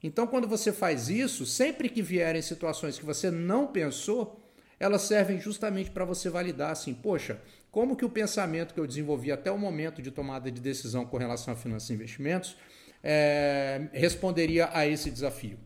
Então 0.03 0.27
quando 0.27 0.49
você 0.49 0.73
faz 0.73 1.09
isso 1.09 1.47
sempre 1.47 1.89
que 1.89 2.03
vierem 2.03 2.43
situações 2.43 2.99
que 2.99 3.07
você 3.07 3.31
não 3.31 3.69
pensou 3.69 4.45
elas 4.81 5.03
servem 5.03 5.41
justamente 5.41 5.91
para 5.91 6.05
você 6.05 6.29
validar 6.29 6.73
assim 6.73 6.95
poxa 6.95 7.41
como 7.79 7.95
que 7.95 8.05
o 8.05 8.11
pensamento 8.11 8.75
que 8.75 8.81
eu 8.81 8.87
desenvolvi 8.89 9.31
até 9.31 9.53
o 9.53 9.57
momento 9.57 10.03
de 10.03 10.11
tomada 10.11 10.51
de 10.51 10.61
decisão 10.61 11.07
com 11.07 11.17
relação 11.17 11.55
a 11.55 11.57
finanças 11.57 11.89
e 11.91 11.93
investimentos 11.93 12.57
é, 13.05 13.89
responderia 13.93 14.69
a 14.73 14.85
esse 14.85 15.09
desafio. 15.13 15.57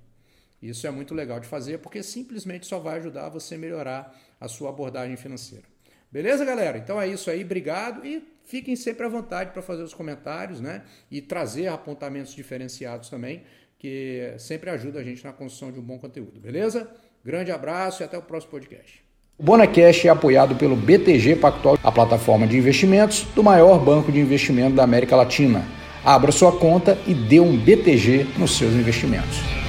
Isso 0.60 0.86
é 0.86 0.90
muito 0.90 1.14
legal 1.14 1.40
de 1.40 1.48
fazer 1.48 1.78
porque 1.78 2.02
simplesmente 2.02 2.66
só 2.66 2.78
vai 2.78 2.98
ajudar 2.98 3.30
você 3.30 3.54
a 3.54 3.58
melhorar 3.58 4.14
a 4.38 4.46
sua 4.46 4.68
abordagem 4.68 5.16
financeira. 5.16 5.64
Beleza, 6.10 6.44
galera? 6.44 6.76
Então 6.76 7.00
é 7.00 7.08
isso 7.08 7.30
aí, 7.30 7.42
obrigado 7.42 8.06
e 8.06 8.22
fiquem 8.44 8.76
sempre 8.76 9.06
à 9.06 9.08
vontade 9.08 9.52
para 9.52 9.62
fazer 9.62 9.82
os 9.82 9.94
comentários, 9.94 10.60
né? 10.60 10.84
E 11.10 11.22
trazer 11.22 11.68
apontamentos 11.68 12.34
diferenciados 12.34 13.08
também, 13.08 13.42
que 13.78 14.34
sempre 14.38 14.68
ajuda 14.68 15.00
a 15.00 15.02
gente 15.02 15.24
na 15.24 15.32
construção 15.32 15.72
de 15.72 15.80
um 15.80 15.82
bom 15.82 15.98
conteúdo, 15.98 16.38
beleza? 16.38 16.94
Grande 17.24 17.50
abraço 17.50 18.02
e 18.02 18.04
até 18.04 18.18
o 18.18 18.22
próximo 18.22 18.50
podcast. 18.50 19.02
O 19.38 19.42
Bonacash 19.42 20.04
é 20.04 20.08
apoiado 20.08 20.54
pelo 20.54 20.76
BTG 20.76 21.36
Pactual, 21.36 21.78
a 21.82 21.90
plataforma 21.90 22.46
de 22.46 22.58
investimentos 22.58 23.26
do 23.34 23.42
maior 23.42 23.78
banco 23.78 24.12
de 24.12 24.20
investimento 24.20 24.76
da 24.76 24.84
América 24.84 25.16
Latina. 25.16 25.64
Abra 26.04 26.30
sua 26.30 26.52
conta 26.52 26.98
e 27.06 27.14
dê 27.14 27.40
um 27.40 27.56
BTG 27.56 28.26
nos 28.36 28.56
seus 28.56 28.74
investimentos. 28.74 29.61